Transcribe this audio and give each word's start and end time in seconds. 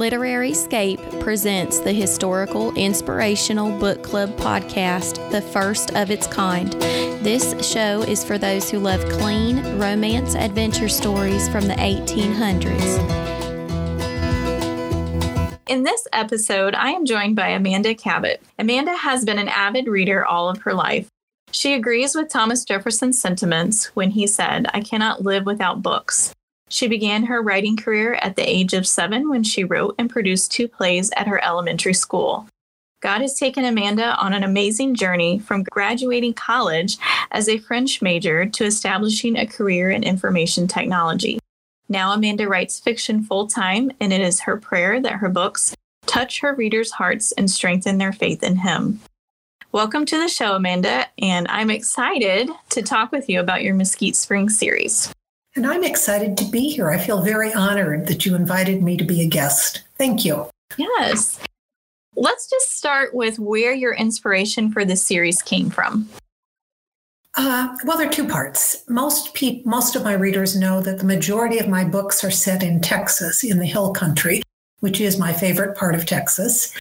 Literary 0.00 0.54
Scape 0.54 0.98
presents 1.20 1.78
the 1.78 1.92
historical 1.92 2.74
inspirational 2.74 3.78
book 3.78 4.02
club 4.02 4.34
podcast, 4.38 5.30
the 5.30 5.42
first 5.42 5.94
of 5.94 6.10
its 6.10 6.26
kind. 6.26 6.72
This 7.22 7.54
show 7.60 8.00
is 8.00 8.24
for 8.24 8.38
those 8.38 8.70
who 8.70 8.78
love 8.78 9.06
clean 9.10 9.78
romance 9.78 10.34
adventure 10.34 10.88
stories 10.88 11.50
from 11.50 11.68
the 11.68 11.74
1800s. 11.74 12.96
In 15.68 15.82
this 15.82 16.08
episode, 16.14 16.74
I 16.74 16.92
am 16.92 17.04
joined 17.04 17.36
by 17.36 17.48
Amanda 17.48 17.94
Cabot. 17.94 18.40
Amanda 18.58 18.96
has 18.96 19.26
been 19.26 19.38
an 19.38 19.48
avid 19.48 19.86
reader 19.86 20.24
all 20.24 20.48
of 20.48 20.62
her 20.62 20.72
life. 20.72 21.10
She 21.50 21.74
agrees 21.74 22.14
with 22.14 22.30
Thomas 22.30 22.64
Jefferson's 22.64 23.20
sentiments 23.20 23.94
when 23.94 24.12
he 24.12 24.26
said, 24.26 24.66
I 24.72 24.80
cannot 24.80 25.24
live 25.24 25.44
without 25.44 25.82
books. 25.82 26.32
She 26.72 26.86
began 26.86 27.24
her 27.24 27.42
writing 27.42 27.76
career 27.76 28.14
at 28.22 28.36
the 28.36 28.48
age 28.48 28.74
of 28.74 28.86
seven 28.86 29.28
when 29.28 29.42
she 29.42 29.64
wrote 29.64 29.96
and 29.98 30.08
produced 30.08 30.52
two 30.52 30.68
plays 30.68 31.10
at 31.16 31.26
her 31.26 31.44
elementary 31.44 31.94
school. 31.94 32.46
God 33.02 33.22
has 33.22 33.34
taken 33.34 33.64
Amanda 33.64 34.14
on 34.16 34.32
an 34.32 34.44
amazing 34.44 34.94
journey 34.94 35.40
from 35.40 35.64
graduating 35.64 36.34
college 36.34 36.96
as 37.32 37.48
a 37.48 37.58
French 37.58 38.00
major 38.00 38.46
to 38.46 38.64
establishing 38.64 39.36
a 39.36 39.46
career 39.46 39.90
in 39.90 40.04
information 40.04 40.68
technology. 40.68 41.40
Now, 41.88 42.12
Amanda 42.12 42.46
writes 42.46 42.78
fiction 42.78 43.24
full 43.24 43.48
time, 43.48 43.90
and 44.00 44.12
it 44.12 44.20
is 44.20 44.40
her 44.40 44.56
prayer 44.56 45.00
that 45.00 45.14
her 45.14 45.28
books 45.28 45.74
touch 46.06 46.40
her 46.40 46.54
readers' 46.54 46.92
hearts 46.92 47.32
and 47.32 47.50
strengthen 47.50 47.98
their 47.98 48.12
faith 48.12 48.44
in 48.44 48.56
Him. 48.56 49.00
Welcome 49.72 50.06
to 50.06 50.18
the 50.18 50.28
show, 50.28 50.54
Amanda, 50.54 51.06
and 51.18 51.48
I'm 51.48 51.70
excited 51.70 52.48
to 52.68 52.82
talk 52.82 53.10
with 53.10 53.28
you 53.28 53.40
about 53.40 53.64
your 53.64 53.74
Mesquite 53.74 54.14
Springs 54.14 54.56
series. 54.56 55.12
And 55.60 55.70
I'm 55.70 55.84
excited 55.84 56.38
to 56.38 56.46
be 56.46 56.70
here. 56.70 56.88
I 56.88 56.96
feel 56.96 57.20
very 57.20 57.52
honored 57.52 58.06
that 58.06 58.24
you 58.24 58.34
invited 58.34 58.82
me 58.82 58.96
to 58.96 59.04
be 59.04 59.20
a 59.20 59.28
guest. 59.28 59.82
Thank 59.98 60.24
you. 60.24 60.48
Yes. 60.78 61.38
Let's 62.16 62.48
just 62.48 62.78
start 62.78 63.14
with 63.14 63.38
where 63.38 63.74
your 63.74 63.92
inspiration 63.92 64.72
for 64.72 64.86
this 64.86 65.04
series 65.06 65.42
came 65.42 65.68
from. 65.68 66.08
Uh, 67.36 67.76
well, 67.84 67.98
there 67.98 68.08
are 68.08 68.10
two 68.10 68.26
parts. 68.26 68.84
Most 68.88 69.34
people, 69.34 69.70
most 69.70 69.96
of 69.96 70.02
my 70.02 70.14
readers 70.14 70.56
know 70.56 70.80
that 70.80 70.96
the 70.96 71.04
majority 71.04 71.58
of 71.58 71.68
my 71.68 71.84
books 71.84 72.24
are 72.24 72.30
set 72.30 72.62
in 72.62 72.80
Texas, 72.80 73.44
in 73.44 73.58
the 73.58 73.66
Hill 73.66 73.92
Country, 73.92 74.40
which 74.78 74.98
is 74.98 75.18
my 75.18 75.30
favorite 75.30 75.76
part 75.76 75.94
of 75.94 76.06
Texas. 76.06 76.74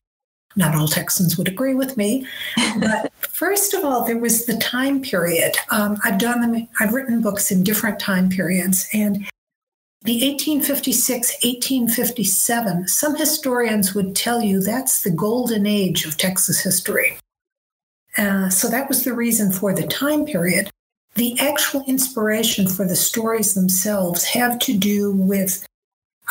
Not 0.56 0.76
all 0.76 0.88
Texans 0.88 1.38
would 1.38 1.48
agree 1.48 1.76
with 1.76 1.96
me, 1.96 2.26
but 2.80 3.12
first 3.20 3.74
of 3.74 3.86
all, 3.86 4.04
there 4.04 4.18
was 4.18 4.46
the 4.46 4.58
time 4.58 5.02
period. 5.02 5.56
Um, 5.70 5.98
I've 6.04 6.18
done 6.18 6.42
them. 6.42 6.68
I've 6.80 6.94
written 6.94 7.22
books 7.22 7.52
in 7.52 7.64
different 7.64 8.00
time 8.00 8.30
periods, 8.30 8.88
and 8.94 9.28
the 10.04 10.14
1856, 10.14 11.34
1857. 11.44 12.88
Some 12.88 13.16
historians 13.16 13.94
would 13.94 14.16
tell 14.16 14.42
you 14.42 14.62
that's 14.62 15.04
the 15.04 15.12
golden 15.12 15.66
age 15.66 16.06
of 16.06 16.18
Texas 16.18 16.62
history. 16.62 17.18
Uh, 18.18 18.50
so 18.50 18.70
that 18.70 18.88
was 18.88 19.04
the 19.04 19.14
reason 19.14 19.52
for 19.52 19.74
the 19.74 19.86
time 19.88 20.26
period. 20.26 20.70
The 21.16 21.38
actual 21.40 21.84
inspiration 21.86 22.68
for 22.68 22.86
the 22.86 22.96
stories 22.96 23.54
themselves 23.54 24.24
have 24.26 24.58
to 24.60 24.78
do 24.78 25.12
with 25.12 25.66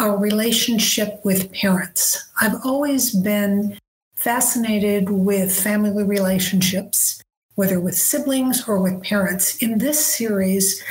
our 0.00 0.16
relationship 0.16 1.20
with 1.24 1.52
parents. 1.52 2.30
I've 2.40 2.64
always 2.64 3.14
been 3.14 3.78
fascinated 4.18 5.10
with 5.10 5.56
family 5.56 6.02
relationships, 6.02 7.22
whether 7.54 7.78
with 7.78 7.96
siblings 7.96 8.68
or 8.68 8.80
with 8.80 9.00
parents. 9.02 9.56
In 9.62 9.78
this 9.78 10.04
series, 10.04 10.82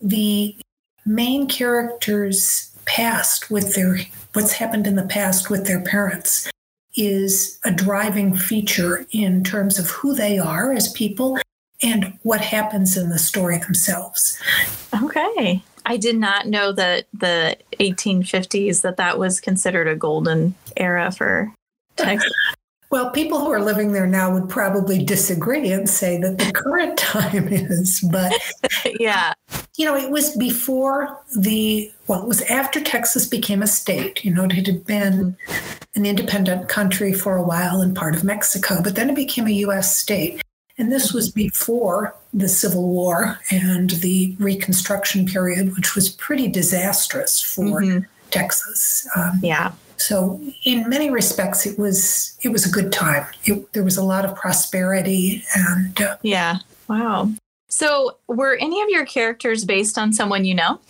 the 0.00 0.56
main 1.04 1.48
characters' 1.48 2.70
past 2.84 3.50
with 3.50 3.74
their 3.74 3.98
what's 4.32 4.52
happened 4.52 4.86
in 4.86 4.94
the 4.94 5.06
past 5.06 5.50
with 5.50 5.66
their 5.66 5.82
parents 5.82 6.48
is 6.96 7.58
a 7.64 7.70
driving 7.72 8.36
feature 8.36 9.06
in 9.10 9.42
terms 9.42 9.78
of 9.78 9.90
who 9.90 10.14
they 10.14 10.38
are 10.38 10.72
as 10.72 10.92
people 10.92 11.36
and 11.82 12.16
what 12.22 12.40
happens 12.40 12.96
in 12.96 13.10
the 13.10 13.18
story 13.18 13.58
themselves. 13.58 14.38
Okay. 15.02 15.62
I 15.86 15.96
did 15.96 16.16
not 16.16 16.46
know 16.46 16.72
that 16.72 17.06
the 17.12 17.56
1850s 17.80 18.82
that 18.82 18.98
that 18.98 19.18
was 19.18 19.40
considered 19.40 19.88
a 19.88 19.96
golden 19.96 20.54
era 20.76 21.10
for 21.10 21.52
Texas. 22.00 22.32
Well, 22.90 23.10
people 23.10 23.38
who 23.38 23.52
are 23.52 23.62
living 23.62 23.92
there 23.92 24.06
now 24.06 24.32
would 24.32 24.48
probably 24.48 25.04
disagree 25.04 25.70
and 25.70 25.88
say 25.88 26.18
that 26.18 26.38
the 26.38 26.52
current 26.52 26.98
time 26.98 27.48
is, 27.48 28.00
but 28.10 28.32
yeah. 28.98 29.32
You 29.76 29.86
know, 29.86 29.96
it 29.96 30.10
was 30.10 30.36
before 30.36 31.16
the, 31.36 31.90
well, 32.08 32.22
it 32.22 32.28
was 32.28 32.42
after 32.42 32.80
Texas 32.80 33.26
became 33.26 33.62
a 33.62 33.68
state. 33.68 34.24
You 34.24 34.34
know, 34.34 34.44
it 34.44 34.52
had 34.52 34.84
been 34.84 35.36
an 35.94 36.04
independent 36.04 36.68
country 36.68 37.12
for 37.12 37.36
a 37.36 37.42
while 37.42 37.80
and 37.80 37.96
part 37.96 38.16
of 38.16 38.24
Mexico, 38.24 38.82
but 38.82 38.96
then 38.96 39.08
it 39.08 39.16
became 39.16 39.46
a 39.46 39.50
U.S. 39.50 39.96
state. 39.96 40.42
And 40.76 40.90
this 40.90 41.12
was 41.12 41.30
before 41.30 42.16
the 42.34 42.48
Civil 42.48 42.88
War 42.88 43.38
and 43.50 43.90
the 43.90 44.34
Reconstruction 44.40 45.26
period, 45.26 45.76
which 45.76 45.94
was 45.94 46.08
pretty 46.08 46.48
disastrous 46.48 47.40
for 47.40 47.82
mm-hmm. 47.82 48.04
Texas. 48.30 49.06
Um, 49.14 49.38
yeah. 49.42 49.72
So 50.00 50.40
in 50.64 50.88
many 50.88 51.10
respects, 51.10 51.66
it 51.66 51.78
was 51.78 52.38
it 52.42 52.48
was 52.48 52.66
a 52.66 52.70
good 52.70 52.90
time. 52.90 53.26
It, 53.44 53.70
there 53.74 53.84
was 53.84 53.98
a 53.98 54.02
lot 54.02 54.24
of 54.24 54.34
prosperity 54.34 55.44
and 55.54 56.00
uh, 56.00 56.16
yeah. 56.22 56.58
Wow. 56.88 57.30
So 57.68 58.16
were 58.26 58.56
any 58.56 58.80
of 58.80 58.88
your 58.88 59.04
characters 59.04 59.64
based 59.64 59.98
on 59.98 60.12
someone 60.12 60.44
you 60.44 60.54
know? 60.54 60.80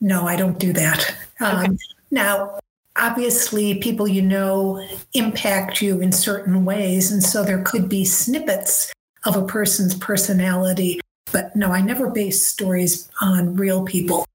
No, 0.00 0.26
I 0.26 0.36
don't 0.36 0.58
do 0.58 0.72
that. 0.74 1.16
Okay. 1.40 1.66
Um, 1.66 1.78
now, 2.10 2.60
obviously, 2.96 3.76
people 3.76 4.06
you 4.06 4.22
know 4.22 4.86
impact 5.14 5.80
you 5.80 6.00
in 6.00 6.12
certain 6.12 6.64
ways, 6.64 7.10
and 7.10 7.22
so 7.22 7.42
there 7.42 7.62
could 7.62 7.88
be 7.88 8.04
snippets 8.04 8.92
of 9.24 9.36
a 9.36 9.46
person's 9.46 9.94
personality. 9.94 11.00
But 11.32 11.56
no, 11.56 11.72
I 11.72 11.80
never 11.80 12.10
base 12.10 12.46
stories 12.46 13.08
on 13.22 13.56
real 13.56 13.84
people. 13.84 14.26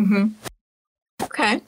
Mm-hmm. 0.00 0.28
Okay. 1.22 1.60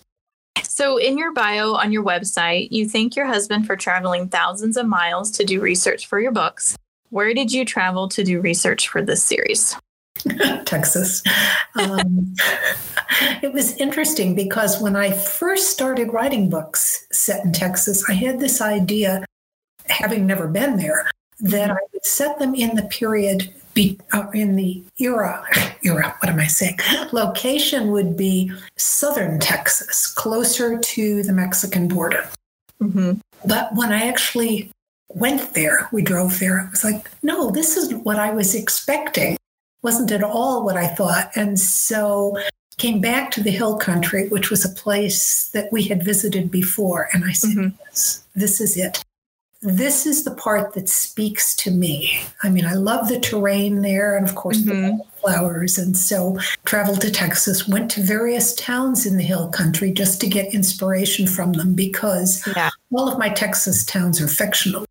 So, 0.81 0.97
in 0.97 1.19
your 1.19 1.35
bio 1.35 1.75
on 1.75 1.93
your 1.93 2.03
website, 2.03 2.69
you 2.71 2.89
thank 2.89 3.15
your 3.15 3.27
husband 3.27 3.67
for 3.67 3.77
traveling 3.77 4.31
thousands 4.31 4.79
of 4.79 4.87
miles 4.87 5.31
to 5.33 5.45
do 5.45 5.61
research 5.61 6.07
for 6.07 6.19
your 6.19 6.33
books. 6.33 6.75
Where 7.11 7.35
did 7.35 7.53
you 7.53 7.67
travel 7.67 8.09
to 8.09 8.25
do 8.25 8.41
research 8.41 8.89
for 8.89 9.03
this 9.03 9.23
series? 9.23 9.77
Texas. 10.65 11.23
Um, 11.79 12.35
it 13.43 13.53
was 13.53 13.77
interesting 13.77 14.35
because 14.35 14.81
when 14.81 14.97
I 14.97 15.11
first 15.13 15.69
started 15.69 16.15
writing 16.15 16.49
books 16.49 17.07
set 17.13 17.45
in 17.45 17.53
Texas, 17.53 18.03
I 18.09 18.15
had 18.15 18.41
this 18.41 18.63
idea, 18.63 19.27
having 19.85 20.27
never 20.27 20.49
been 20.49 20.79
there, 20.79 21.11
that 21.41 21.71
I 21.71 21.77
would 21.93 22.07
set 22.07 22.39
them 22.39 22.55
in 22.55 22.75
the 22.75 22.85
period 22.85 23.53
be 23.75 23.99
uh, 24.13 24.27
in 24.35 24.57
the 24.57 24.83
era 24.99 25.45
era 25.85 26.15
what 26.21 26.29
am 26.29 26.41
i 26.41 26.47
saying? 26.47 26.79
Location 27.13 27.91
would 27.93 28.17
be 28.17 28.53
southern 28.77 29.39
texas 29.41 30.07
closer 30.07 30.79
to 30.79 31.23
the 31.23 31.33
mexican 31.33 31.89
border. 31.89 32.29
Mm-hmm. 32.83 33.21
but 33.45 33.75
when 33.75 33.93
i 33.93 34.07
actually 34.07 34.71
went 35.11 35.53
there 35.53 35.87
we 35.93 36.01
drove 36.01 36.39
there 36.39 36.63
i 36.63 36.71
was 36.71 36.83
like 36.83 37.11
no 37.23 37.51
this 37.51 37.77
isn't 37.77 38.05
what 38.05 38.19
i 38.19 38.31
was 38.33 38.55
expecting. 38.55 39.37
Wasn't 39.83 40.13
at 40.13 40.23
all 40.23 40.65
what 40.65 40.77
i 40.77 40.87
thought. 40.87 41.31
And 41.35 41.59
so 41.59 42.37
came 42.79 43.01
back 43.01 43.31
to 43.31 43.43
the 43.43 43.51
hill 43.51 43.77
country 43.77 44.29
which 44.29 44.49
was 44.49 44.65
a 44.65 44.71
place 44.71 45.51
that 45.51 45.71
we 45.71 45.83
had 45.83 46.03
visited 46.03 46.51
before 46.51 47.11
and 47.13 47.27
i 47.27 47.33
said 47.33 47.51
mm-hmm. 47.51 47.77
yes, 47.85 48.25
this 48.35 48.59
is 48.59 48.79
it 48.79 49.05
this 49.63 50.07
is 50.07 50.25
the 50.25 50.31
part 50.31 50.73
that 50.75 50.89
speaks 50.89 51.55
to 51.57 51.71
me. 51.71 52.23
I 52.43 52.49
mean, 52.49 52.65
I 52.65 52.75
love 52.75 53.09
the 53.09 53.21
terrain 53.21 53.83
there 53.83 54.17
and, 54.17 54.27
of 54.27 54.35
course, 54.35 54.59
mm-hmm. 54.59 54.99
the 54.99 55.05
flowers. 55.21 55.77
And 55.77 55.97
so 55.97 56.39
traveled 56.65 57.03
to 57.03 57.11
Texas, 57.11 57.69
went 57.69 57.91
to 57.93 58.03
various 58.03 58.55
towns 58.55 59.05
in 59.05 59.19
the 59.19 59.23
hill 59.23 59.49
country 59.49 59.93
just 59.93 60.21
to 60.23 60.29
get 60.29 60.55
inspiration 60.55 61.27
from 61.27 61.53
them 61.53 61.75
because 61.75 62.47
yeah. 62.57 62.71
all 62.93 63.11
of 63.11 63.19
my 63.19 63.29
Texas 63.29 63.85
towns 63.85 64.21
are 64.21 64.29
fictional. 64.29 64.87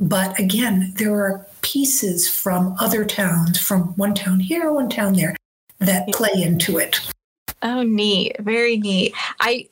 But 0.00 0.36
again, 0.38 0.92
there 0.96 1.14
are 1.14 1.46
pieces 1.60 2.28
from 2.28 2.74
other 2.80 3.04
towns, 3.04 3.60
from 3.60 3.94
one 3.96 4.14
town 4.14 4.40
here, 4.40 4.72
one 4.72 4.88
town 4.88 5.12
there, 5.12 5.36
that 5.78 6.08
play 6.08 6.42
into 6.42 6.78
it. 6.78 7.00
Oh, 7.64 7.84
neat. 7.84 8.36
Very 8.40 8.76
neat. 8.76 9.14
I 9.38 9.68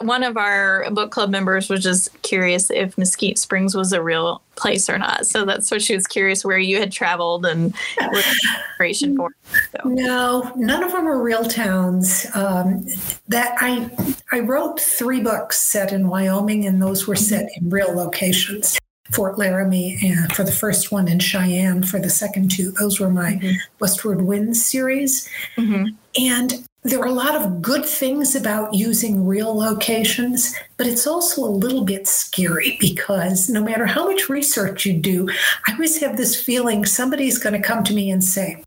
one 0.00 0.22
of 0.22 0.38
our 0.38 0.90
book 0.90 1.10
club 1.10 1.28
members 1.28 1.68
was 1.68 1.82
just 1.82 2.22
curious 2.22 2.70
if 2.70 2.96
Mesquite 2.96 3.38
Springs 3.38 3.74
was 3.74 3.92
a 3.92 4.02
real 4.02 4.40
place 4.54 4.88
or 4.88 4.96
not. 4.96 5.26
So 5.26 5.44
that's 5.44 5.70
what 5.70 5.82
she 5.82 5.94
was 5.94 6.06
curious 6.06 6.46
where 6.46 6.58
you 6.58 6.78
had 6.78 6.90
traveled 6.92 7.44
and 7.44 7.74
what 7.98 8.24
inspiration 8.68 9.16
for. 9.16 9.30
So. 9.72 9.88
No, 9.88 10.50
none 10.56 10.82
of 10.82 10.92
them 10.92 11.06
are 11.06 11.22
real 11.22 11.44
towns. 11.44 12.26
Um, 12.34 12.86
that 13.28 13.56
I 13.60 13.90
I 14.32 14.40
wrote 14.40 14.80
three 14.80 15.20
books 15.20 15.60
set 15.60 15.92
in 15.92 16.08
Wyoming, 16.08 16.64
and 16.66 16.80
those 16.80 17.06
were 17.06 17.16
set 17.16 17.50
in 17.56 17.68
real 17.68 17.94
locations. 17.94 18.78
Fort 19.12 19.38
Laramie 19.38 19.98
and 20.02 20.32
for 20.34 20.42
the 20.42 20.52
first 20.52 20.90
one 20.90 21.06
in 21.06 21.20
Cheyenne 21.20 21.84
for 21.84 22.00
the 22.00 22.10
second 22.10 22.50
two. 22.50 22.72
Those 22.72 22.98
were 22.98 23.10
my 23.10 23.34
mm-hmm. 23.34 23.56
Westward 23.78 24.22
Winds 24.22 24.64
series. 24.64 25.28
Mm-hmm. 25.56 25.94
And 26.18 26.66
there 26.82 27.00
are 27.00 27.06
a 27.06 27.12
lot 27.12 27.34
of 27.34 27.60
good 27.60 27.84
things 27.84 28.36
about 28.36 28.72
using 28.72 29.26
real 29.26 29.54
locations, 29.56 30.54
but 30.76 30.86
it's 30.86 31.06
also 31.06 31.42
a 31.42 31.50
little 31.50 31.84
bit 31.84 32.06
scary 32.06 32.76
because 32.80 33.48
no 33.48 33.62
matter 33.62 33.86
how 33.86 34.08
much 34.08 34.28
research 34.28 34.86
you 34.86 34.92
do, 34.92 35.28
I 35.66 35.72
always 35.72 36.00
have 36.00 36.16
this 36.16 36.40
feeling 36.40 36.84
somebody's 36.84 37.38
going 37.38 37.60
to 37.60 37.66
come 37.66 37.82
to 37.84 37.94
me 37.94 38.10
and 38.10 38.22
say, 38.22 38.62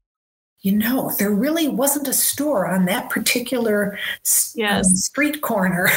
you 0.61 0.73
know, 0.73 1.13
there 1.17 1.31
really 1.31 1.69
wasn't 1.69 2.09
a 2.09 2.13
store 2.13 2.67
on 2.67 2.85
that 2.85 3.09
particular 3.09 3.97
yes. 4.53 4.85
um, 4.87 4.95
street 4.95 5.41
corner. 5.41 5.89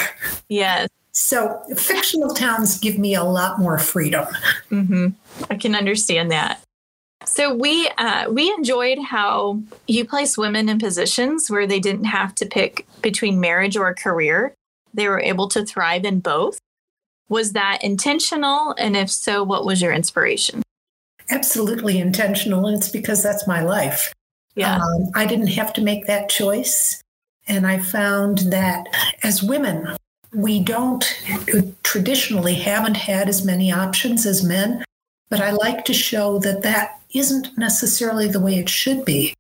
Yes. 0.49 0.89
So 1.11 1.61
fictional 1.77 2.33
towns 2.35 2.79
give 2.79 2.99
me 2.99 3.15
a 3.15 3.25
lot 3.25 3.59
more 3.59 3.79
freedom. 3.79 4.27
Mm-hmm. 4.71 5.09
I 5.51 5.57
can 5.57 5.75
understand 5.75 6.31
that. 6.31 6.63
So 7.27 7.55
we 7.55 7.89
uh, 7.99 8.31
we 8.31 8.51
enjoyed 8.53 8.99
how 8.99 9.61
you 9.87 10.05
place 10.05 10.37
women 10.37 10.69
in 10.69 10.79
positions 10.79 11.51
where 11.51 11.67
they 11.67 11.81
didn't 11.81 12.05
have 12.05 12.35
to 12.37 12.47
pick 12.47 12.87
between 13.01 13.41
marriage 13.41 13.77
or 13.77 13.89
a 13.89 13.95
career. 13.95 14.55
They 14.95 15.09
were 15.09 15.21
able 15.21 15.49
to 15.49 15.65
thrive 15.65 16.05
in 16.05 16.21
both. 16.21 16.59
Was 17.29 17.53
that 17.53 17.83
intentional? 17.83 18.75
And 18.77 18.97
if 18.97 19.11
so, 19.11 19.43
what 19.43 19.65
was 19.65 19.81
your 19.81 19.93
inspiration? 19.93 20.63
Absolutely 21.31 21.99
intentional. 21.99 22.67
It's 22.69 22.91
because 22.91 23.23
that's 23.23 23.47
my 23.47 23.63
life. 23.63 24.13
Yeah. 24.55 24.77
Um, 24.77 25.11
I 25.15 25.25
didn't 25.25 25.47
have 25.49 25.73
to 25.75 25.81
make 25.81 26.07
that 26.07 26.29
choice. 26.29 27.01
And 27.49 27.67
I 27.67 27.79
found 27.79 28.39
that 28.53 28.87
as 29.23 29.43
women, 29.43 29.97
we 30.35 30.61
don't 30.61 31.05
traditionally 31.83 32.55
haven't 32.55 32.97
had 32.97 33.29
as 33.29 33.45
many 33.45 33.73
options 33.73 34.27
as 34.27 34.45
men. 34.45 34.85
But 35.31 35.41
I 35.41 35.53
like 35.53 35.87
to 35.87 35.95
show 35.95 36.39
that 36.41 36.63
that 36.63 37.01
isn't 37.15 37.57
necessarily 37.57 38.29
the 38.29 38.41
way 38.41 38.57
it 38.59 38.69
should 38.69 39.05
be. 39.05 39.35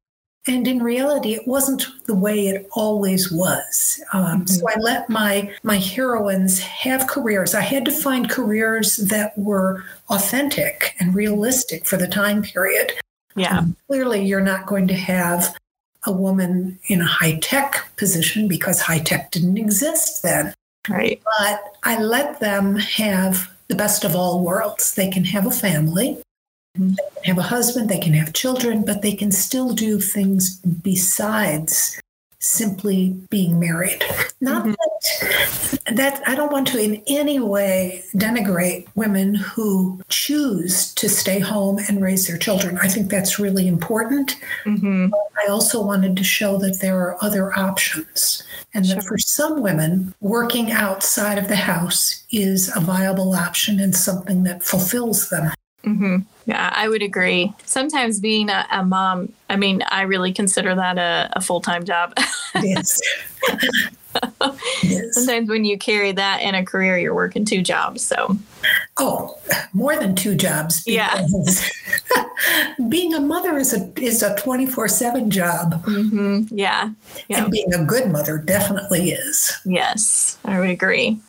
And 0.49 0.67
in 0.67 0.83
reality, 0.83 1.35
it 1.35 1.47
wasn't 1.47 1.87
the 2.07 2.17
way 2.17 2.49
it 2.49 2.69
always 2.73 3.31
was. 3.31 4.03
Um, 4.13 4.41
mm-hmm. 4.41 4.47
So 4.47 4.69
I 4.69 4.75
let 4.81 5.09
my 5.09 5.53
my 5.63 5.77
heroines 5.77 6.59
have 6.59 7.07
careers. 7.07 7.55
I 7.55 7.61
had 7.61 7.85
to 7.85 7.93
find 7.93 8.29
careers 8.29 8.97
that 8.97 9.39
were 9.39 9.85
authentic 10.11 10.97
and 10.99 11.15
realistic 11.15 11.87
for 11.87 11.97
the 11.97 12.09
time 12.09 12.43
period. 12.43 12.93
Yeah. 13.37 13.59
Um, 13.59 13.77
clearly, 13.87 14.25
you're 14.25 14.41
not 14.41 14.67
going 14.67 14.89
to 14.89 14.95
have 14.95 15.55
a 16.07 16.13
woman 16.13 16.79
in 16.89 17.01
a 17.01 17.07
high 17.07 17.39
tech 17.41 17.89
position 17.97 18.49
because 18.49 18.81
high 18.81 18.99
tech 18.99 19.31
didn't 19.31 19.59
exist 19.59 20.25
then. 20.25 20.53
Right. 20.89 21.23
But 21.39 21.77
I 21.85 22.03
let 22.03 22.41
them 22.41 22.77
have 22.77 23.49
the 23.69 23.77
best 23.77 24.05
of 24.05 24.17
all 24.17 24.45
worlds. 24.45 24.95
They 24.95 25.09
can 25.09 25.25
have 25.27 25.47
a 25.47 25.53
family, 25.53 26.21
they 26.75 26.81
can 26.81 26.97
have 27.25 27.39
a 27.39 27.43
husband, 27.43 27.89
they 27.89 27.99
can 27.99 28.15
have 28.15 28.33
children, 28.33 28.85
but 28.85 29.03
they 29.03 29.15
can 29.15 29.31
still 29.31 29.75
do 29.75 30.01
things 30.01 30.57
besides 30.57 32.01
simply 32.43 33.11
being 33.31 33.61
married. 33.61 34.05
Not 34.41 34.65
mm-hmm. 34.65 34.73
that, 35.85 35.97
that 35.97 36.29
I 36.29 36.35
don't 36.35 36.51
want 36.51 36.67
to 36.69 36.83
in 36.83 37.01
any 37.07 37.39
way 37.39 38.03
denigrate 38.17 38.89
women 38.97 39.37
who 39.37 40.01
choose 40.09 40.93
to 40.95 41.09
stay 41.09 41.39
home 41.39 41.79
and 41.89 42.03
raise 42.03 42.27
their 42.27 42.37
children. 42.37 42.79
I 42.83 42.89
think 42.89 43.11
that's 43.11 43.39
really 43.39 43.69
important. 43.69 44.41
Mm-hmm. 44.65 45.15
I 45.47 45.51
also 45.51 45.85
wanted 45.85 46.17
to 46.17 46.25
show 46.25 46.59
that 46.59 46.81
there 46.81 46.99
are 46.99 47.23
other 47.23 47.57
options 47.57 48.43
and 48.75 48.87
sure. 48.87 48.97
that 48.97 49.05
for 49.05 49.19
some 49.19 49.63
women, 49.63 50.13
working 50.21 50.73
outside 50.73 51.39
of 51.39 51.47
the 51.47 51.57
house 51.57 52.25
is 52.33 52.75
a 52.75 52.81
viable 52.81 53.35
option 53.35 53.79
and 53.79 53.95
something 53.95 54.43
that 54.45 54.65
fulfills 54.65 55.29
them. 55.31 55.53
Mm-hmm. 55.85 56.19
Yeah, 56.47 56.73
I 56.75 56.89
would 56.89 57.03
agree. 57.03 57.53
Sometimes 57.65 58.21
being 58.21 58.49
a, 58.51 58.67
a, 58.71 58.85
mom, 58.85 59.33
I 59.49 59.57
mean, 59.57 59.83
I 59.89 60.03
really 60.03 60.33
consider 60.33 60.75
that 60.75 60.99
a, 60.99 61.31
a 61.35 61.41
full 61.41 61.61
time 61.61 61.85
job. 61.85 62.15
yes. 62.63 63.01
yes. 64.83 65.15
Sometimes 65.15 65.49
when 65.49 65.65
you 65.65 65.79
carry 65.79 66.13
that 66.13 66.43
in 66.43 66.55
a 66.55 66.65
career, 66.65 66.99
you're 66.99 67.15
working 67.15 67.45
two 67.45 67.63
jobs. 67.63 68.03
So, 68.03 68.37
oh, 68.97 69.39
more 69.73 69.97
than 69.97 70.15
two 70.15 70.35
jobs. 70.35 70.83
Yeah. 70.87 71.27
being 72.89 73.15
a 73.15 73.21
mother 73.21 73.57
is 73.57 73.73
a 73.73 73.93
is 74.01 74.23
a 74.23 74.35
twenty 74.37 74.67
four 74.67 74.89
seven 74.89 75.31
job. 75.31 75.85
Mm-hmm. 75.85 76.57
Yeah. 76.57 76.91
yeah. 77.29 77.45
And 77.45 77.53
being 77.53 77.73
a 77.73 77.85
good 77.85 78.11
mother 78.11 78.39
definitely 78.39 79.13
is. 79.13 79.53
Yes, 79.65 80.39
I 80.45 80.59
would 80.61 80.71
agree. 80.71 81.21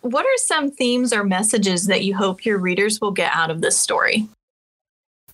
What 0.00 0.24
are 0.24 0.38
some 0.38 0.70
themes 0.70 1.12
or 1.12 1.24
messages 1.24 1.86
that 1.86 2.04
you 2.04 2.14
hope 2.14 2.44
your 2.44 2.58
readers 2.58 3.00
will 3.00 3.10
get 3.10 3.34
out 3.34 3.50
of 3.50 3.60
this 3.60 3.78
story? 3.78 4.28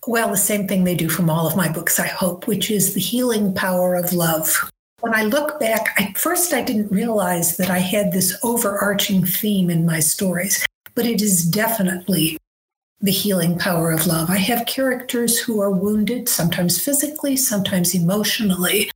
Well, 0.07 0.29
the 0.29 0.37
same 0.37 0.67
thing 0.67 0.83
they 0.83 0.95
do 0.95 1.09
from 1.09 1.29
all 1.29 1.47
of 1.47 1.55
my 1.55 1.71
books, 1.71 1.99
I 1.99 2.07
hope, 2.07 2.47
which 2.47 2.69
is 2.69 2.93
the 2.93 2.99
healing 2.99 3.53
power 3.53 3.95
of 3.95 4.13
love. 4.13 4.71
When 4.99 5.13
I 5.13 5.23
look 5.23 5.59
back, 5.59 5.93
at 5.97 6.17
first 6.17 6.53
I 6.53 6.61
didn't 6.61 6.91
realize 6.91 7.57
that 7.57 7.69
I 7.69 7.79
had 7.79 8.11
this 8.11 8.37
overarching 8.43 9.25
theme 9.25 9.69
in 9.69 9.85
my 9.85 9.99
stories, 9.99 10.65
but 10.95 11.05
it 11.05 11.21
is 11.21 11.45
definitely 11.45 12.37
the 12.99 13.11
healing 13.11 13.59
power 13.59 13.91
of 13.91 14.07
love. 14.07 14.29
I 14.29 14.37
have 14.37 14.65
characters 14.65 15.39
who 15.39 15.61
are 15.61 15.71
wounded, 15.71 16.29
sometimes 16.29 16.81
physically, 16.81 17.35
sometimes 17.35 17.93
emotionally, 17.93 18.89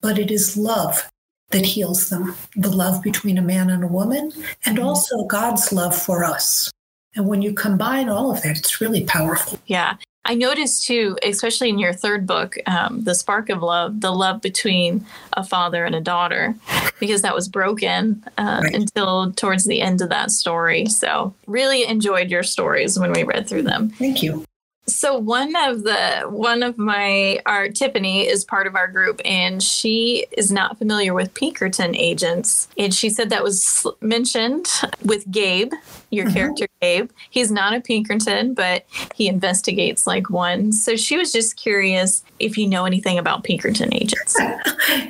but 0.00 0.18
it 0.18 0.30
is 0.30 0.56
love 0.56 1.10
that 1.50 1.66
heals 1.66 2.08
them 2.08 2.34
the 2.56 2.70
love 2.70 3.02
between 3.02 3.38
a 3.38 3.42
man 3.42 3.70
and 3.70 3.84
a 3.84 3.88
woman, 3.88 4.32
and 4.64 4.78
mm-hmm. 4.78 4.86
also 4.86 5.24
God's 5.24 5.72
love 5.72 5.96
for 5.96 6.24
us. 6.24 6.70
And 7.16 7.26
when 7.26 7.42
you 7.42 7.52
combine 7.52 8.08
all 8.08 8.30
of 8.30 8.42
that, 8.42 8.56
it's 8.58 8.80
really 8.80 9.04
powerful. 9.04 9.58
Yeah. 9.66 9.96
I 10.26 10.34
noticed 10.34 10.86
too, 10.86 11.18
especially 11.22 11.70
in 11.70 11.78
your 11.78 11.94
third 11.94 12.26
book, 12.26 12.56
um, 12.66 13.02
The 13.04 13.14
Spark 13.14 13.48
of 13.48 13.62
Love, 13.62 14.00
the 14.00 14.12
love 14.12 14.42
between 14.42 15.04
a 15.32 15.42
father 15.42 15.84
and 15.86 15.94
a 15.94 16.00
daughter, 16.00 16.54
because 17.00 17.22
that 17.22 17.34
was 17.34 17.48
broken 17.48 18.22
uh, 18.36 18.60
right. 18.62 18.74
until 18.74 19.32
towards 19.32 19.64
the 19.64 19.80
end 19.80 20.02
of 20.02 20.10
that 20.10 20.30
story. 20.30 20.86
So, 20.86 21.34
really 21.46 21.86
enjoyed 21.86 22.30
your 22.30 22.42
stories 22.42 22.98
when 22.98 23.12
we 23.12 23.22
read 23.24 23.48
through 23.48 23.62
them. 23.62 23.88
Thank 23.90 24.22
you. 24.22 24.44
So 24.86 25.16
one 25.16 25.54
of 25.56 25.84
the 25.84 26.22
one 26.28 26.62
of 26.62 26.76
my 26.76 27.40
our 27.46 27.68
Tiffany 27.68 28.26
is 28.26 28.44
part 28.44 28.66
of 28.66 28.74
our 28.74 28.88
group 28.88 29.20
and 29.24 29.62
she 29.62 30.26
is 30.32 30.50
not 30.50 30.78
familiar 30.78 31.14
with 31.14 31.32
Pinkerton 31.34 31.94
agents 31.94 32.68
and 32.76 32.92
she 32.92 33.08
said 33.08 33.30
that 33.30 33.44
was 33.44 33.86
mentioned 34.00 34.66
with 35.04 35.30
Gabe, 35.30 35.72
your 36.10 36.26
mm-hmm. 36.26 36.34
character 36.34 36.66
Gabe. 36.80 37.10
He's 37.30 37.50
not 37.50 37.74
a 37.74 37.80
Pinkerton, 37.80 38.54
but 38.54 38.84
he 39.14 39.28
investigates 39.28 40.06
like 40.06 40.28
one. 40.28 40.72
So 40.72 40.96
she 40.96 41.16
was 41.16 41.32
just 41.32 41.56
curious 41.56 42.24
if 42.38 42.58
you 42.58 42.66
know 42.66 42.84
anything 42.84 43.18
about 43.18 43.44
Pinkerton 43.44 43.94
agents. 43.94 44.36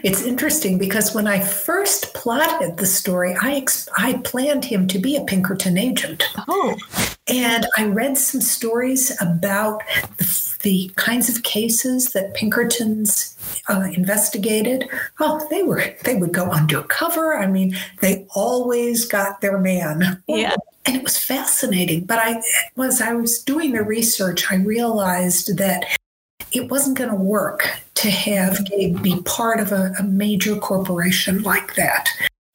it's 0.04 0.22
interesting 0.22 0.78
because 0.78 1.14
when 1.14 1.26
I 1.26 1.40
first 1.40 2.12
plotted 2.14 2.76
the 2.76 2.86
story, 2.86 3.34
I 3.40 3.54
ex- 3.54 3.88
I 3.96 4.14
planned 4.24 4.64
him 4.64 4.86
to 4.88 4.98
be 4.98 5.16
a 5.16 5.24
Pinkerton 5.24 5.78
agent. 5.78 6.24
Oh. 6.48 6.76
And 7.30 7.66
I 7.78 7.86
read 7.86 8.18
some 8.18 8.40
stories 8.40 9.16
about 9.20 9.82
the, 10.16 10.56
the 10.62 10.90
kinds 10.96 11.28
of 11.28 11.44
cases 11.44 12.12
that 12.12 12.34
Pinkertons 12.34 13.36
uh, 13.68 13.88
investigated. 13.94 14.88
Oh, 15.20 15.46
they 15.50 15.62
were 15.62 15.82
they 16.04 16.16
would 16.16 16.32
go 16.32 16.50
undercover. 16.50 17.36
I 17.36 17.46
mean, 17.46 17.76
they 18.00 18.26
always 18.34 19.04
got 19.04 19.40
their 19.40 19.58
man. 19.58 20.22
Yeah. 20.26 20.56
And 20.86 20.96
it 20.96 21.04
was 21.04 21.18
fascinating. 21.18 22.04
But 22.04 22.18
I 22.18 22.42
was 22.74 23.00
I 23.00 23.12
was 23.12 23.42
doing 23.42 23.72
the 23.72 23.82
research, 23.84 24.50
I 24.50 24.56
realized 24.56 25.56
that 25.58 25.84
it 26.52 26.68
wasn't 26.68 26.98
going 26.98 27.10
to 27.10 27.16
work 27.16 27.70
to 27.94 28.10
have 28.10 28.64
Gabe 28.66 29.00
be 29.02 29.22
part 29.22 29.60
of 29.60 29.70
a, 29.70 29.92
a 30.00 30.02
major 30.02 30.56
corporation 30.56 31.42
like 31.42 31.76
that 31.76 32.08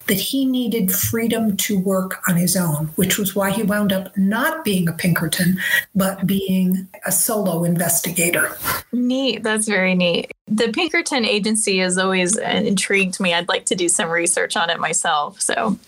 that 0.06 0.18
he 0.18 0.44
needed 0.44 0.92
freedom 0.92 1.56
to 1.56 1.78
work 1.78 2.22
on 2.28 2.36
his 2.36 2.56
own, 2.56 2.86
which 2.96 3.18
was 3.18 3.34
why 3.34 3.50
he 3.50 3.62
wound 3.62 3.92
up 3.92 4.16
not 4.16 4.64
being 4.64 4.88
a 4.88 4.92
Pinkerton, 4.92 5.58
but 5.94 6.26
being 6.26 6.88
a 7.04 7.12
solo 7.12 7.64
investigator. 7.64 8.56
Neat. 8.92 9.42
That's 9.42 9.66
very 9.66 9.94
neat. 9.94 10.30
The 10.46 10.68
Pinkerton 10.72 11.24
agency 11.24 11.78
has 11.78 11.98
always 11.98 12.36
intrigued 12.36 13.20
me. 13.20 13.34
I'd 13.34 13.48
like 13.48 13.66
to 13.66 13.74
do 13.74 13.88
some 13.88 14.10
research 14.10 14.56
on 14.56 14.70
it 14.70 14.78
myself. 14.78 15.40
So 15.40 15.78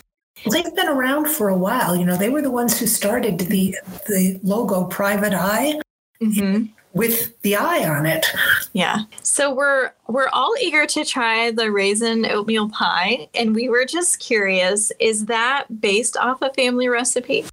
well, 0.45 0.63
they've 0.63 0.75
been 0.75 0.89
around 0.89 1.29
for 1.29 1.49
a 1.49 1.57
while. 1.57 1.97
You 1.97 2.05
know, 2.05 2.17
they 2.17 2.31
were 2.31 2.43
the 2.43 2.51
ones 2.51 2.79
who 2.79 2.87
started 2.87 3.39
the 3.39 3.77
the 4.07 4.41
logo 4.43 4.85
Private 4.85 5.35
Eye. 5.35 5.81
Mm-hmm 6.21 6.73
with 6.99 7.41
the 7.43 7.57
eye 7.57 7.89
on 7.89 8.05
it. 8.05 8.27
Yeah. 8.73 9.05
So 9.23 9.55
we're 9.55 9.93
we're 10.09 10.29
all 10.33 10.55
eager 10.61 10.85
to 10.87 11.05
try 11.05 11.51
the 11.51 11.71
raisin 11.71 12.27
oatmeal 12.27 12.69
pie 12.69 13.29
and 13.35 13.55
we 13.55 13.69
were 13.69 13.85
just 13.85 14.19
curious 14.19 14.93
is 14.99 15.27
that 15.27 15.81
based 15.81 16.17
off 16.17 16.43
a 16.43 16.53
family 16.53 16.89
recipe? 16.89 17.47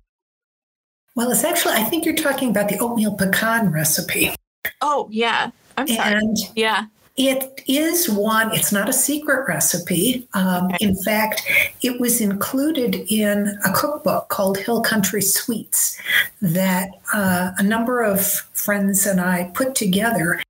Well, 1.16 1.32
it's 1.32 1.44
actually 1.44 1.76
I 1.76 1.84
think 1.84 2.04
you're 2.04 2.16
talking 2.16 2.50
about 2.50 2.70
the 2.70 2.80
oatmeal 2.80 3.14
pecan 3.14 3.72
recipe. 3.72 4.36
Oh, 4.82 5.08
yeah. 5.12 5.52
I'm 5.78 5.88
sorry. 5.88 6.16
And 6.16 6.38
yeah. 6.56 6.86
It 7.18 7.62
is 7.66 8.10
one, 8.10 8.54
it's 8.54 8.74
not 8.74 8.90
a 8.90 8.94
secret 8.94 9.48
recipe. 9.48 10.28
Um, 10.34 10.66
okay. 10.66 10.86
In 10.86 10.96
fact, 11.04 11.44
it 11.82 12.00
was 12.00 12.20
included 12.20 12.96
in 13.10 13.58
a 13.64 13.72
cookbook 13.72 14.28
called 14.28 14.58
Hill 14.58 14.82
Country 14.82 15.22
Sweets 15.22 15.98
that 16.42 16.90
uh, 17.14 17.52
a 17.58 17.64
number 17.64 18.02
of 18.02 18.22
friends 18.26 19.06
and 19.06 19.22
I 19.22 19.52
put 19.54 19.76
together 19.76 20.42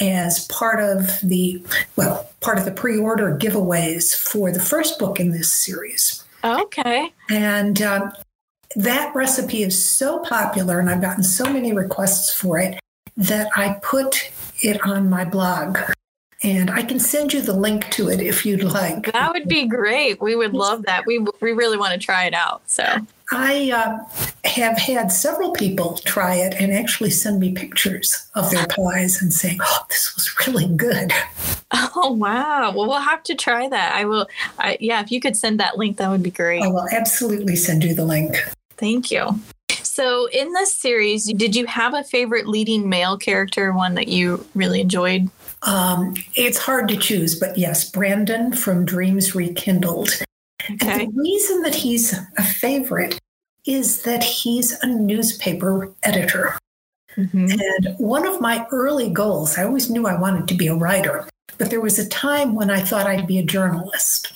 as 0.00 0.46
part 0.46 0.82
of 0.82 1.20
the, 1.22 1.62
well, 1.96 2.28
part 2.40 2.58
of 2.58 2.64
the 2.64 2.72
pre 2.72 2.98
order 2.98 3.36
giveaways 3.36 4.16
for 4.16 4.50
the 4.50 4.60
first 4.60 4.98
book 4.98 5.20
in 5.20 5.30
this 5.30 5.50
series. 5.50 6.24
Okay. 6.42 7.12
And 7.30 7.80
um, 7.82 8.12
that 8.76 9.14
recipe 9.14 9.62
is 9.62 9.82
so 9.82 10.20
popular, 10.20 10.78
and 10.78 10.88
I've 10.88 11.00
gotten 11.00 11.22
so 11.22 11.44
many 11.52 11.72
requests 11.72 12.32
for 12.32 12.58
it 12.58 12.80
that 13.16 13.48
I 13.56 13.78
put 13.82 14.30
it 14.62 14.80
on 14.86 15.08
my 15.08 15.24
blog. 15.24 15.78
And 16.44 16.70
I 16.70 16.82
can 16.82 17.00
send 17.00 17.32
you 17.32 17.40
the 17.40 17.54
link 17.54 17.90
to 17.92 18.10
it 18.10 18.20
if 18.20 18.44
you'd 18.44 18.62
like. 18.62 19.10
That 19.12 19.32
would 19.32 19.48
be 19.48 19.66
great. 19.66 20.20
We 20.20 20.36
would 20.36 20.52
love 20.52 20.82
that. 20.84 21.06
We, 21.06 21.18
we 21.40 21.52
really 21.52 21.78
want 21.78 21.94
to 21.94 21.98
try 21.98 22.26
it 22.26 22.34
out. 22.34 22.60
So 22.66 22.84
I 23.32 23.70
uh, 23.70 23.98
have 24.46 24.76
had 24.76 25.10
several 25.10 25.52
people 25.52 25.96
try 26.04 26.34
it 26.34 26.54
and 26.60 26.72
actually 26.72 27.10
send 27.10 27.40
me 27.40 27.52
pictures 27.52 28.28
of 28.34 28.50
their 28.50 28.66
pies 28.66 29.22
and 29.22 29.32
saying, 29.32 29.58
"Oh, 29.62 29.86
this 29.88 30.14
was 30.14 30.46
really 30.46 30.68
good." 30.68 31.12
Oh 31.96 32.12
wow! 32.12 32.72
Well, 32.72 32.86
we'll 32.86 33.00
have 33.00 33.24
to 33.24 33.34
try 33.34 33.68
that. 33.68 33.94
I 33.96 34.04
will. 34.04 34.28
I, 34.60 34.76
yeah, 34.80 35.00
if 35.00 35.10
you 35.10 35.20
could 35.20 35.36
send 35.36 35.58
that 35.58 35.76
link, 35.76 35.96
that 35.96 36.08
would 36.08 36.22
be 36.22 36.30
great. 36.30 36.62
I 36.62 36.68
will 36.68 36.86
absolutely 36.92 37.56
send 37.56 37.82
you 37.82 37.94
the 37.94 38.04
link. 38.04 38.36
Thank 38.76 39.10
you. 39.10 39.40
So, 39.70 40.28
in 40.28 40.52
this 40.52 40.72
series, 40.72 41.32
did 41.32 41.56
you 41.56 41.66
have 41.66 41.94
a 41.94 42.04
favorite 42.04 42.46
leading 42.46 42.88
male 42.88 43.16
character, 43.16 43.72
one 43.72 43.94
that 43.94 44.06
you 44.06 44.46
really 44.54 44.80
enjoyed? 44.80 45.28
Um, 45.62 46.14
it's 46.34 46.58
hard 46.58 46.88
to 46.88 46.96
choose, 46.96 47.38
but 47.38 47.56
yes, 47.56 47.90
Brandon 47.90 48.52
from 48.52 48.84
Dreams 48.84 49.34
Rekindled. 49.34 50.10
Okay. 50.70 50.76
And 50.80 51.00
the 51.00 51.20
reason 51.20 51.62
that 51.62 51.74
he's 51.74 52.14
a 52.36 52.42
favorite 52.42 53.18
is 53.66 54.02
that 54.02 54.22
he's 54.22 54.72
a 54.82 54.86
newspaper 54.86 55.92
editor. 56.02 56.58
Mm-hmm. 57.16 57.46
And 57.50 57.98
one 57.98 58.26
of 58.26 58.40
my 58.40 58.66
early 58.72 59.08
goals, 59.08 59.56
I 59.56 59.64
always 59.64 59.88
knew 59.88 60.06
I 60.06 60.18
wanted 60.18 60.48
to 60.48 60.54
be 60.54 60.66
a 60.66 60.74
writer, 60.74 61.28
but 61.58 61.70
there 61.70 61.80
was 61.80 61.98
a 61.98 62.08
time 62.08 62.54
when 62.54 62.70
I 62.70 62.80
thought 62.80 63.06
I'd 63.06 63.26
be 63.26 63.38
a 63.38 63.44
journalist. 63.44 64.32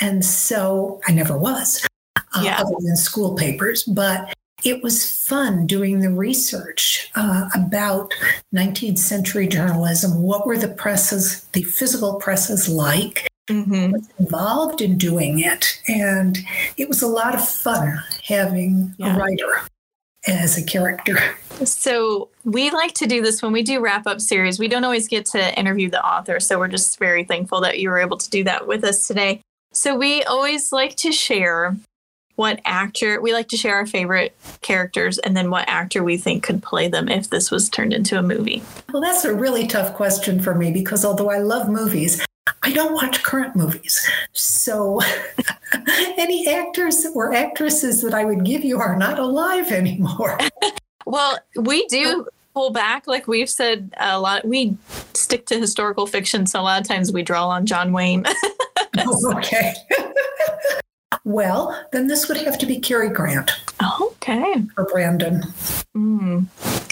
And 0.00 0.24
so 0.24 1.00
I 1.06 1.12
never 1.12 1.36
was, 1.36 1.86
uh, 2.34 2.54
other 2.58 2.74
than 2.80 2.96
school 2.96 3.34
papers. 3.34 3.84
But 3.84 4.34
it 4.64 4.82
was 4.82 5.10
fun 5.26 5.66
doing 5.66 6.00
the 6.00 6.10
research 6.10 7.10
uh, 7.14 7.48
about 7.54 8.12
19th 8.54 8.98
century 8.98 9.46
journalism. 9.46 10.22
What 10.22 10.46
were 10.46 10.58
the 10.58 10.68
presses, 10.68 11.44
the 11.52 11.62
physical 11.62 12.14
presses 12.20 12.68
like? 12.68 13.26
Mm-hmm. 13.50 13.96
involved 14.20 14.80
in 14.80 14.96
doing 14.96 15.40
it. 15.40 15.80
And 15.88 16.38
it 16.76 16.88
was 16.88 17.02
a 17.02 17.08
lot 17.08 17.34
of 17.34 17.46
fun 17.46 18.00
having 18.24 18.94
Yeah. 18.98 19.16
a 19.16 19.18
writer 19.18 19.62
as 20.28 20.56
a 20.56 20.62
character. 20.64 21.18
So 21.64 22.28
we 22.44 22.70
like 22.70 22.94
to 22.94 23.06
do 23.06 23.20
this 23.20 23.42
when 23.42 23.50
we 23.50 23.62
do 23.64 23.80
wrap 23.80 24.06
up 24.06 24.20
series. 24.20 24.60
We 24.60 24.68
don't 24.68 24.84
always 24.84 25.08
get 25.08 25.26
to 25.26 25.58
interview 25.58 25.90
the 25.90 26.02
author, 26.06 26.38
so 26.38 26.60
we're 26.60 26.68
just 26.68 27.00
very 27.00 27.24
thankful 27.24 27.60
that 27.62 27.80
you 27.80 27.90
were 27.90 27.98
able 27.98 28.16
to 28.16 28.30
do 28.30 28.44
that 28.44 28.68
with 28.68 28.84
us 28.84 29.08
today. 29.08 29.40
So 29.72 29.96
we 29.96 30.22
always 30.22 30.70
like 30.70 30.94
to 30.98 31.10
share 31.10 31.76
what 32.42 32.60
actor 32.64 33.20
we 33.20 33.32
like 33.32 33.46
to 33.46 33.56
share 33.56 33.76
our 33.76 33.86
favorite 33.86 34.34
characters 34.62 35.16
and 35.18 35.36
then 35.36 35.48
what 35.48 35.68
actor 35.68 36.02
we 36.02 36.16
think 36.16 36.42
could 36.42 36.60
play 36.60 36.88
them 36.88 37.08
if 37.08 37.30
this 37.30 37.52
was 37.52 37.68
turned 37.68 37.92
into 37.92 38.18
a 38.18 38.22
movie. 38.22 38.60
Well, 38.92 39.00
that's 39.00 39.24
a 39.24 39.32
really 39.32 39.68
tough 39.68 39.94
question 39.94 40.42
for 40.42 40.52
me 40.52 40.72
because 40.72 41.04
although 41.04 41.30
I 41.30 41.38
love 41.38 41.68
movies, 41.68 42.20
I 42.64 42.72
don't 42.72 42.94
watch 42.94 43.22
current 43.22 43.54
movies. 43.54 44.10
So 44.32 45.00
any 46.18 46.48
actors 46.48 47.06
or 47.14 47.32
actresses 47.32 48.02
that 48.02 48.12
I 48.12 48.24
would 48.24 48.44
give 48.44 48.64
you 48.64 48.80
are 48.80 48.96
not 48.96 49.20
alive 49.20 49.70
anymore. 49.70 50.38
Well, 51.04 51.36
we 51.56 51.84
do 51.88 52.28
pull 52.54 52.70
back 52.70 53.08
like 53.08 53.26
we've 53.26 53.50
said 53.50 53.92
a 53.98 54.20
lot 54.20 54.44
we 54.44 54.76
stick 55.14 55.46
to 55.46 55.58
historical 55.58 56.06
fiction 56.06 56.46
so 56.46 56.60
a 56.60 56.62
lot 56.62 56.80
of 56.80 56.86
times 56.86 57.12
we 57.12 57.24
draw 57.24 57.48
on 57.48 57.66
John 57.66 57.92
Wayne. 57.92 58.24
okay. 59.34 59.74
Well, 61.24 61.78
then 61.92 62.08
this 62.08 62.28
would 62.28 62.36
have 62.38 62.58
to 62.58 62.66
be 62.66 62.78
Cary 62.78 63.08
Grant 63.08 63.50
okay. 64.00 64.64
or 64.76 64.84
Brandon. 64.86 65.42
Mm, 65.96 66.46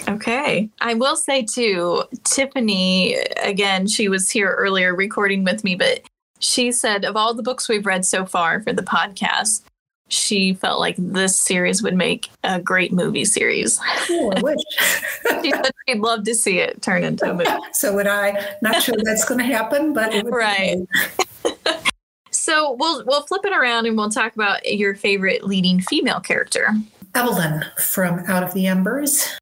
okay. 0.08 0.68
I 0.80 0.94
will 0.94 1.16
say 1.16 1.42
too, 1.42 2.04
Tiffany, 2.24 3.16
again, 3.42 3.86
she 3.86 4.08
was 4.08 4.30
here 4.30 4.54
earlier 4.58 4.94
recording 4.94 5.44
with 5.44 5.64
me, 5.64 5.74
but 5.74 6.02
she 6.38 6.72
said 6.72 7.04
of 7.04 7.16
all 7.16 7.34
the 7.34 7.42
books 7.42 7.68
we've 7.68 7.86
read 7.86 8.04
so 8.04 8.24
far 8.24 8.60
for 8.60 8.72
the 8.72 8.82
podcast, 8.82 9.62
she 10.08 10.54
felt 10.54 10.80
like 10.80 10.96
this 10.98 11.36
series 11.36 11.82
would 11.82 11.94
make 11.94 12.28
a 12.42 12.60
great 12.60 12.92
movie 12.92 13.24
series. 13.24 13.80
Oh, 14.10 14.32
I 14.36 14.40
wish. 14.40 14.58
She 15.42 15.52
said 15.52 15.70
she'd 15.88 16.00
love 16.00 16.24
to 16.24 16.34
see 16.34 16.58
it 16.58 16.82
turn 16.82 17.04
into 17.04 17.30
a 17.30 17.32
movie. 17.32 17.48
so 17.72 17.94
would 17.94 18.06
I. 18.06 18.56
Not 18.60 18.82
sure 18.82 18.96
that's 19.02 19.24
going 19.24 19.38
to 19.38 19.44
happen, 19.44 19.94
but 19.94 20.12
it 20.12 20.24
would 20.24 20.32
be 20.32 20.36
Right. 20.36 20.78
So 22.50 22.72
we'll 22.72 23.04
we'll 23.06 23.22
flip 23.22 23.44
it 23.44 23.52
around 23.52 23.86
and 23.86 23.96
we'll 23.96 24.10
talk 24.10 24.34
about 24.34 24.66
your 24.68 24.96
favorite 24.96 25.44
leading 25.44 25.80
female 25.80 26.18
character. 26.18 26.70
Evelyn 27.14 27.64
from 27.78 28.24
Out 28.26 28.42
of 28.42 28.52
the 28.54 28.66
Embers. 28.66 29.38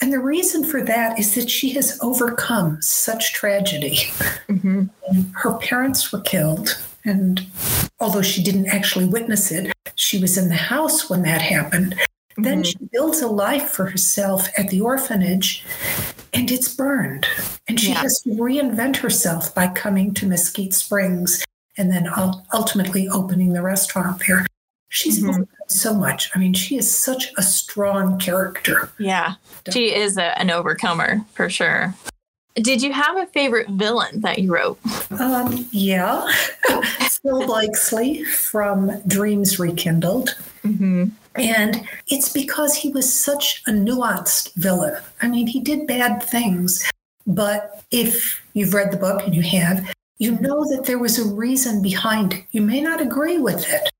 And 0.00 0.12
the 0.12 0.18
reason 0.18 0.64
for 0.64 0.82
that 0.82 1.20
is 1.20 1.36
that 1.36 1.48
she 1.48 1.70
has 1.74 1.96
overcome 2.02 2.82
such 2.82 3.32
tragedy. 3.32 3.98
Mm-hmm. 4.48 4.86
Her 5.34 5.56
parents 5.58 6.10
were 6.12 6.20
killed, 6.22 6.76
and 7.04 7.46
although 8.00 8.22
she 8.22 8.42
didn't 8.42 8.66
actually 8.70 9.04
witness 9.04 9.52
it, 9.52 9.72
she 9.94 10.18
was 10.18 10.36
in 10.36 10.48
the 10.48 10.56
house 10.56 11.08
when 11.08 11.22
that 11.22 11.40
happened. 11.40 11.94
Then 12.36 12.64
she 12.64 12.76
builds 12.92 13.20
a 13.20 13.28
life 13.28 13.70
for 13.70 13.86
herself 13.86 14.48
at 14.58 14.68
the 14.70 14.80
orphanage, 14.80 15.64
and 16.32 16.50
it's 16.50 16.74
burned. 16.74 17.24
And 17.68 17.78
she 17.78 17.90
Yeah. 17.90 18.02
has 18.02 18.20
to 18.22 18.30
reinvent 18.30 18.96
herself 18.96 19.54
by 19.54 19.68
coming 19.68 20.12
to 20.14 20.26
Mesquite 20.26 20.74
Springs 20.74 21.44
and 21.78 21.90
then 21.90 22.08
ultimately 22.52 23.08
opening 23.08 23.52
the 23.54 23.62
restaurant 23.62 24.22
there. 24.26 24.44
She's 24.90 25.22
Mhm. 25.22 25.46
so 25.68 25.94
much. 25.94 26.30
I 26.34 26.38
mean, 26.38 26.54
she 26.54 26.76
is 26.76 26.94
such 26.94 27.32
a 27.36 27.42
strong 27.42 28.18
character. 28.18 28.90
Yeah, 28.98 29.34
she 29.72 29.94
is 29.94 30.16
a, 30.16 30.38
an 30.38 30.50
overcomer 30.50 31.24
for 31.34 31.48
sure. 31.48 31.94
Did 32.54 32.82
you 32.82 32.92
have 32.92 33.16
a 33.16 33.26
favorite 33.26 33.68
villain 33.68 34.20
that 34.22 34.38
you 34.40 34.52
wrote? 34.52 34.78
Um, 35.10 35.66
yeah. 35.70 36.26
Phil 37.22 37.46
Blakesley 37.46 38.24
from 38.24 39.00
Dreams 39.06 39.58
Rekindled. 39.58 40.36
Mm-hmm. 40.64 41.04
And 41.36 41.86
it's 42.08 42.30
because 42.32 42.74
he 42.74 42.88
was 42.90 43.12
such 43.12 43.62
a 43.66 43.70
nuanced 43.70 44.54
villain. 44.54 44.96
I 45.22 45.28
mean, 45.28 45.46
he 45.46 45.60
did 45.60 45.86
bad 45.86 46.22
things, 46.22 46.90
but 47.26 47.82
if 47.92 48.42
you've 48.54 48.74
read 48.74 48.90
the 48.90 48.96
book 48.96 49.22
and 49.24 49.34
you 49.34 49.42
have, 49.42 49.88
you 50.18 50.32
know 50.40 50.64
that 50.70 50.84
there 50.84 50.98
was 50.98 51.18
a 51.18 51.34
reason 51.34 51.82
behind 51.82 52.32
it. 52.34 52.44
You 52.50 52.62
may 52.62 52.80
not 52.80 53.00
agree 53.00 53.38
with 53.38 53.64
it, 53.68 53.90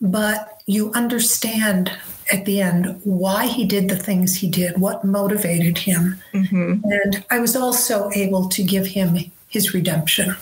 but 0.00 0.58
you 0.66 0.92
understand 0.92 1.90
at 2.32 2.44
the 2.44 2.60
end 2.60 3.00
why 3.04 3.46
he 3.46 3.64
did 3.66 3.88
the 3.88 3.96
things 3.96 4.36
he 4.36 4.48
did, 4.48 4.78
what 4.78 5.04
motivated 5.04 5.76
him. 5.78 6.20
Mm-hmm. 6.32 6.80
And 6.84 7.24
I 7.30 7.38
was 7.38 7.54
also 7.56 8.10
able 8.14 8.48
to 8.48 8.62
give 8.62 8.86
him 8.86 9.18
his 9.48 9.74
redemption. 9.74 10.34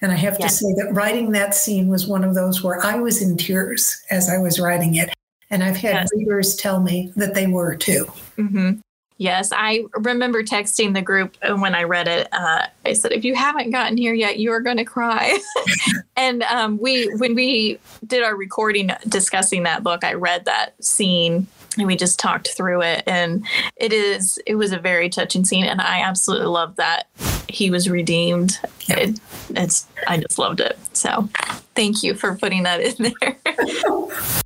And 0.00 0.12
I 0.12 0.16
have 0.16 0.36
Yeah. 0.38 0.48
to 0.48 0.52
say 0.52 0.72
that 0.74 0.92
writing 0.92 1.32
that 1.32 1.54
scene 1.54 1.88
was 1.88 2.06
one 2.06 2.24
of 2.24 2.34
those 2.34 2.62
where 2.62 2.84
I 2.84 2.96
was 2.96 3.22
in 3.22 3.36
tears 3.36 4.00
as 4.10 4.28
I 4.28 4.38
was 4.38 4.60
writing 4.60 4.94
it. 4.96 5.10
And 5.50 5.64
I've 5.64 5.76
had 5.76 5.94
Yes. 5.94 6.08
readers 6.14 6.56
tell 6.56 6.80
me 6.80 7.12
that 7.16 7.34
they 7.34 7.46
were 7.46 7.74
too. 7.74 8.06
Mm-hmm. 8.38 8.80
Yes, 9.16 9.52
I 9.54 9.84
remember 9.94 10.42
texting 10.42 10.92
the 10.92 11.02
group 11.02 11.36
uh, 11.42 11.54
when 11.54 11.74
I 11.74 11.84
read 11.84 12.08
it. 12.08 12.28
Uh, 12.32 12.66
I 12.84 12.94
said, 12.94 13.12
"If 13.12 13.24
you 13.24 13.34
haven't 13.34 13.70
gotten 13.70 13.96
here 13.96 14.12
yet, 14.12 14.38
you 14.38 14.50
are 14.50 14.60
going 14.60 14.76
to 14.78 14.84
cry." 14.84 15.38
and 16.16 16.42
um, 16.44 16.78
we, 16.78 17.06
when 17.16 17.34
we 17.36 17.78
did 18.06 18.24
our 18.24 18.36
recording 18.36 18.90
discussing 19.08 19.62
that 19.64 19.84
book, 19.84 20.02
I 20.02 20.14
read 20.14 20.46
that 20.46 20.82
scene 20.84 21.46
and 21.78 21.86
we 21.86 21.96
just 21.96 22.18
talked 22.18 22.48
through 22.48 22.82
it. 22.82 23.02
And 23.06 23.46
it 23.76 23.92
is, 23.92 24.38
it 24.46 24.56
was 24.56 24.72
a 24.72 24.78
very 24.78 25.08
touching 25.08 25.44
scene, 25.44 25.64
and 25.64 25.80
I 25.80 26.00
absolutely 26.00 26.48
love 26.48 26.76
that 26.76 27.06
he 27.48 27.70
was 27.70 27.88
redeemed. 27.88 28.58
It, 28.88 29.20
it's, 29.50 29.86
I 30.08 30.18
just 30.18 30.38
loved 30.38 30.60
it. 30.60 30.78
So, 30.92 31.28
thank 31.74 32.02
you 32.02 32.14
for 32.14 32.36
putting 32.36 32.64
that 32.64 32.80
in 32.80 33.14
there. 33.20 34.40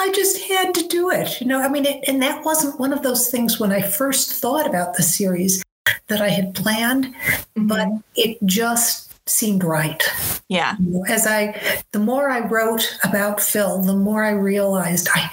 I 0.00 0.12
just 0.12 0.40
had 0.42 0.74
to 0.74 0.86
do 0.88 1.10
it. 1.10 1.40
You 1.40 1.46
know, 1.48 1.60
I 1.60 1.68
mean, 1.68 1.84
it, 1.84 2.04
and 2.08 2.22
that 2.22 2.44
wasn't 2.44 2.78
one 2.78 2.92
of 2.92 3.02
those 3.02 3.30
things 3.30 3.58
when 3.58 3.72
I 3.72 3.82
first 3.82 4.30
thought 4.32 4.66
about 4.66 4.94
the 4.96 5.02
series 5.02 5.62
that 6.08 6.20
I 6.20 6.28
had 6.28 6.54
planned, 6.54 7.14
but 7.56 7.88
Mhm. 7.88 8.02
it 8.14 8.38
just 8.44 9.12
seemed 9.28 9.62
right. 9.64 10.02
yeah, 10.48 10.76
As 11.08 11.26
I, 11.26 11.60
the 11.92 11.98
more 11.98 12.30
I 12.30 12.40
wrote 12.40 12.96
about 13.04 13.40
Phil, 13.42 13.82
the 13.82 13.94
more 13.96 14.24
I 14.24 14.30
realized 14.30 15.08
I, 15.14 15.30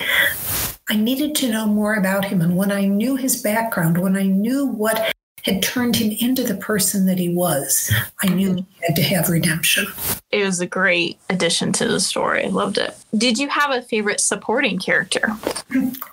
I 0.90 0.96
needed 0.98 1.36
to 1.36 1.50
know 1.50 1.66
more 1.68 1.96
about 1.96 2.26
him. 2.26 2.42
And 2.42 2.58
when 2.58 2.72
I 2.72 2.86
knew 2.86 3.16
his 3.16 3.42
background, 3.42 3.98
when 3.98 4.18
I 4.18 4.24
knew 4.24 4.66
what 4.66 5.14
had 5.46 5.62
turned 5.62 5.96
him 5.96 6.12
into 6.20 6.44
the 6.44 6.56
person 6.56 7.06
that 7.06 7.20
he 7.20 7.30
was, 7.30 7.94
I 8.24 8.28
knew 8.30 8.56
he 8.56 8.66
had 8.88 8.96
to 8.96 9.04
have 9.04 9.30
redemption. 9.30 9.86
it 10.32 10.44
was 10.44 10.60
a 10.60 10.66
great 10.66 11.20
addition 11.30 11.72
to 11.74 11.88
the 11.88 12.00
story. 12.00 12.46
I 12.46 12.50
loved 12.50 12.78
it. 12.80 12.96
Did 13.16 13.38
you 13.38 13.48
have 13.50 13.70
a 13.72 13.82
favorite 13.84 14.20
supporting 14.20 14.80
character? 14.80 15.30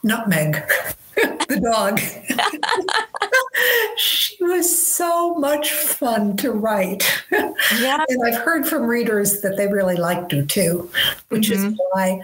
Nutmeg, 0.03 0.63
the 1.17 1.61
dog. 1.73 1.99
she 3.97 4.37
was 4.45 4.69
so 4.95 5.35
much 5.37 5.71
fun 5.73 6.37
to 6.37 6.53
write. 6.53 7.23
Yeah. 7.31 8.05
and 8.09 8.23
I've 8.27 8.41
heard 8.43 8.67
from 8.67 8.83
readers 8.85 9.41
that 9.41 9.57
they 9.57 9.67
really 9.67 9.97
liked 9.97 10.33
her 10.33 10.43
too, 10.43 10.91
which 11.31 11.49
Mhm. 11.51 11.73
is 11.73 11.81
why 11.93 12.21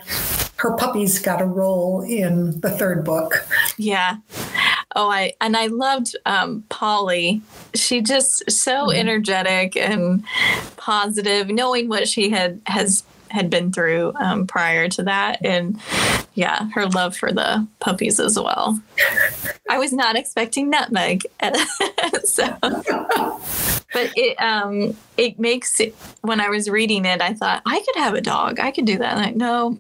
her 0.56 0.76
puppies 0.76 1.18
got 1.20 1.40
a 1.40 1.44
role 1.46 2.02
in 2.02 2.60
the 2.60 2.70
third 2.70 3.04
book. 3.04 3.46
Yeah. 3.76 4.16
Oh, 4.96 5.10
I 5.10 5.32
and 5.40 5.56
I 5.56 5.66
loved 5.66 6.16
um, 6.26 6.64
Polly. 6.70 7.42
She 7.74 8.00
just 8.00 8.50
so 8.50 8.86
Mhm. 8.88 8.94
energetic 8.96 9.76
and 9.76 10.24
positive, 10.76 11.48
knowing 11.48 11.88
what 11.88 12.08
she 12.08 12.30
had 12.30 12.60
has 12.66 13.04
had 13.30 13.50
been 13.50 13.70
through 13.70 14.14
um, 14.18 14.46
prior 14.46 14.88
to 14.88 15.02
that, 15.02 15.44
and 15.44 15.78
yeah, 16.34 16.70
her 16.70 16.86
love 16.86 17.14
for 17.14 17.30
the 17.30 17.66
puppies 17.80 18.18
as 18.18 18.38
well. 18.38 18.80
I 19.68 19.78
was 19.78 19.92
not 19.92 20.16
expecting 20.16 20.70
nutmeg, 20.70 21.26
so 22.24 22.46
but 23.92 24.10
it 24.16 24.40
um 24.40 24.96
it 25.16 25.38
makes 25.38 25.80
it 25.80 25.94
when 26.20 26.40
I 26.40 26.48
was 26.48 26.68
reading 26.68 27.04
it, 27.04 27.20
I 27.20 27.34
thought 27.34 27.62
I 27.66 27.80
could 27.80 27.96
have 27.96 28.14
a 28.14 28.20
dog. 28.20 28.60
I 28.60 28.70
could 28.70 28.84
do 28.84 28.98
that. 28.98 29.16
like, 29.16 29.36
no, 29.36 29.76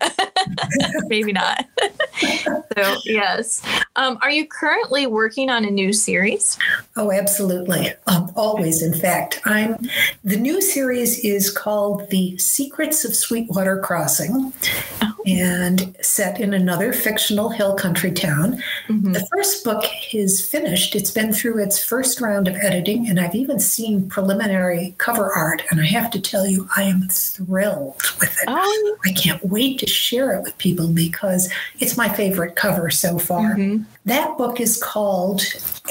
maybe 1.06 1.32
not. 1.32 1.66
so 2.76 2.96
yes. 3.04 3.62
Um, 3.96 4.18
are 4.22 4.30
you 4.30 4.46
currently 4.46 5.06
working 5.06 5.50
on 5.50 5.64
a 5.64 5.70
new 5.70 5.92
series? 5.92 6.58
Oh, 6.96 7.12
absolutely. 7.12 7.92
Um, 8.06 8.32
always, 8.34 8.82
in 8.82 8.94
fact. 8.94 9.40
I'm 9.44 9.76
the 10.24 10.36
new 10.36 10.60
series 10.60 11.18
is 11.20 11.50
called 11.50 12.10
The 12.10 12.36
Secrets 12.38 13.04
of 13.04 13.14
Sweetwater 13.14 13.80
Crossing. 13.80 14.52
And 15.28 15.94
set 16.00 16.40
in 16.40 16.54
another 16.54 16.92
fictional 16.92 17.50
hill 17.50 17.74
country 17.74 18.10
town. 18.10 18.62
Mhm. 18.88 19.12
The 19.12 19.26
first 19.34 19.62
book 19.64 19.84
is 20.12 20.40
finished. 20.40 20.96
It's 20.96 21.10
been 21.10 21.32
through 21.32 21.58
its 21.62 21.82
first 21.82 22.20
round 22.20 22.48
of 22.48 22.56
editing, 22.56 23.08
and 23.08 23.20
I've 23.20 23.34
even 23.34 23.58
seen 23.58 24.08
preliminary 24.08 24.94
cover 24.98 25.30
art. 25.32 25.62
And 25.70 25.80
I 25.80 25.86
have 25.86 26.10
to 26.12 26.20
tell 26.20 26.46
you, 26.46 26.68
I 26.76 26.84
am 26.84 27.08
thrilled 27.10 28.02
with 28.20 28.30
it. 28.30 28.44
Oh, 28.48 28.96
I 29.04 29.12
can't 29.12 29.44
wait 29.44 29.78
to 29.80 29.86
share 29.86 30.32
it 30.32 30.42
with 30.42 30.56
people 30.58 30.88
because 30.88 31.48
it's 31.78 31.96
my 31.96 32.08
favorite 32.08 32.56
cover 32.56 32.90
so 32.90 33.18
far. 33.18 33.54
mhm. 33.56 33.84
That 34.06 34.38
book 34.38 34.60
is 34.60 34.82
called 34.82 35.42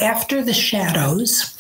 After 0.02 0.42
the 0.44 0.54
Shadows, 0.54 1.54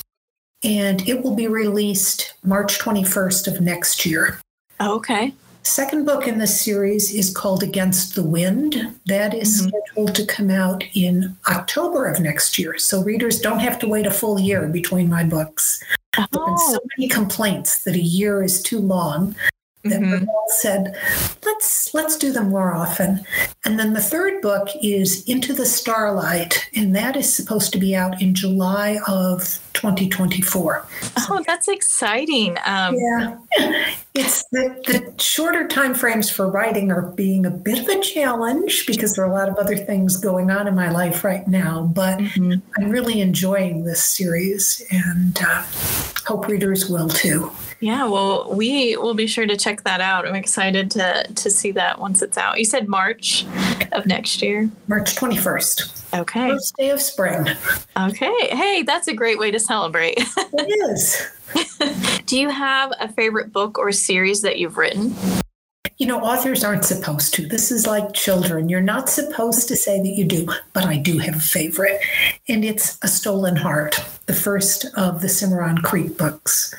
and 0.63 1.07
it 1.07 1.23
will 1.23 1.35
be 1.35 1.47
released 1.47 2.33
March 2.43 2.79
21st 2.79 3.47
of 3.47 3.61
next 3.61 4.05
year. 4.05 4.39
okay. 4.81 5.33
Second 5.67 6.05
book 6.05 6.29
in 6.29 6.37
this 6.39 6.61
series 6.61 7.13
is 7.13 7.29
called 7.29 7.61
Against 7.61 8.15
the 8.15 8.23
Wind. 8.23 8.95
That 9.05 9.33
is 9.33 9.61
Mhm. 9.61 9.67
scheduled 9.67 10.15
to 10.15 10.25
come 10.25 10.49
out 10.49 10.81
in 10.93 11.35
October 11.49 12.05
of 12.05 12.21
next 12.21 12.57
year. 12.57 12.77
So 12.77 13.03
readers 13.03 13.41
don't 13.41 13.59
have 13.59 13.77
to 13.79 13.87
wait 13.87 14.07
a 14.07 14.11
full 14.11 14.39
year 14.39 14.65
between 14.67 15.09
my 15.09 15.25
books. 15.25 15.79
There 16.15 16.21
have 16.21 16.31
been 16.31 16.41
Oh, 16.41 16.71
so 16.71 16.79
many 16.97 17.09
complaints 17.09 17.83
that 17.83 17.95
a 17.95 18.01
year 18.01 18.41
is 18.43 18.61
too 18.61 18.79
long 18.79 19.35
that 19.83 20.01
mhm. 20.01 20.19
we've 20.19 20.29
said, 20.47 20.95
let's 21.45 21.93
let's 21.93 22.17
do 22.17 22.31
them 22.31 22.49
more 22.49 22.73
often. 22.73 23.25
And 23.65 23.79
then 23.79 23.93
the 23.93 24.01
third 24.01 24.41
book 24.41 24.69
is 24.81 25.23
Into 25.27 25.53
the 25.53 25.65
Starlight, 25.65 26.69
and 26.75 26.95
that 26.95 27.15
is 27.15 27.33
supposed 27.33 27.71
to 27.73 27.77
be 27.77 27.95
out 27.95 28.21
in 28.21 28.33
July 28.33 28.99
of 29.07 29.59
2024. 29.73 30.85
oh, 31.29 31.43
that's 31.45 31.67
exciting. 31.67 32.57
Um, 32.65 32.95
Yeah. 32.97 33.37
It's 34.13 34.43
the, 34.51 34.81
the 34.87 35.21
shorter 35.21 35.67
time 35.67 35.93
frames 35.93 36.31
for 36.31 36.49
writing 36.49 36.91
are 36.91 37.03
being 37.03 37.45
a 37.45 37.51
bit 37.51 37.77
of 37.77 37.87
a 37.87 38.01
challenge 38.01 38.87
because 38.87 39.13
there 39.13 39.23
are 39.23 39.29
a 39.29 39.33
lot 39.33 39.47
of 39.47 39.57
other 39.57 39.77
things 39.77 40.17
going 40.17 40.49
on 40.49 40.67
in 40.67 40.73
my 40.73 40.89
life 40.89 41.23
right 41.23 41.47
now. 41.47 41.83
But 41.93 42.17
mhm. 42.17 42.59
I'm 42.77 42.89
really 42.89 43.21
enjoying 43.21 43.83
this 43.83 44.03
series 44.03 44.83
and 44.89 45.37
uh, 45.39 45.63
hope 46.25 46.47
readers 46.47 46.89
will 46.89 47.09
too. 47.09 47.51
Yeah, 47.79 48.07
well, 48.07 48.51
we 48.55 48.97
will 48.97 49.13
be 49.13 49.27
sure 49.27 49.45
to 49.45 49.55
check 49.55 49.83
that 49.83 50.01
out. 50.01 50.27
I'm 50.27 50.33
excited 50.35 50.89
to 50.91 51.23
to 51.35 51.49
see 51.51 51.71
that 51.73 51.99
once 51.99 52.21
it's 52.23 52.37
out. 52.37 52.57
You 52.57 52.65
said 52.65 52.87
March 52.87 53.45
of 53.91 54.05
next 54.07 54.41
year. 54.41 54.69
March 54.87 55.15
21st, 55.15 56.15
Okay. 56.19 56.49
first 56.49 56.75
day 56.77 56.89
of 56.89 57.01
spring. 57.01 57.45
Okay. 57.95 58.47
Hey, 58.55 58.81
that's 58.81 59.07
a 59.07 59.13
great 59.13 59.37
way 59.37 59.51
to 59.51 59.59
celebrate. 59.59 60.15
It 60.17 60.91
is. 60.91 62.23
Do 62.25 62.39
you 62.39 62.49
have 62.49 62.91
a 62.99 63.07
favorite 63.13 63.53
book 63.53 63.77
or 63.77 63.91
series 63.91 64.41
that 64.41 64.57
you've 64.57 64.77
written? 64.77 65.13
You 65.97 66.05
know, 66.07 66.19
authors 66.19 66.63
aren't 66.63 66.85
supposed 66.85 67.33
to. 67.35 67.47
This 67.47 67.71
is 67.71 67.87
like 67.87 68.13
children. 68.13 68.69
You're 68.69 68.81
not 68.81 69.09
supposed 69.09 69.67
to 69.69 69.75
say 69.75 69.99
that 70.01 70.09
you 70.09 70.25
do, 70.25 70.47
but 70.73 70.85
I 70.85 70.97
do 70.97 71.17
have 71.17 71.35
a 71.35 71.39
favorite, 71.39 71.99
and 72.47 72.63
it's 72.63 72.97
A 73.01 73.07
Stolen 73.07 73.55
Heart, 73.55 73.95
the 74.25 74.33
first 74.33 74.85
of 74.95 75.21
the 75.21 75.29
Cimarron 75.29 75.79
Creek 75.79 76.17
books. 76.17 76.73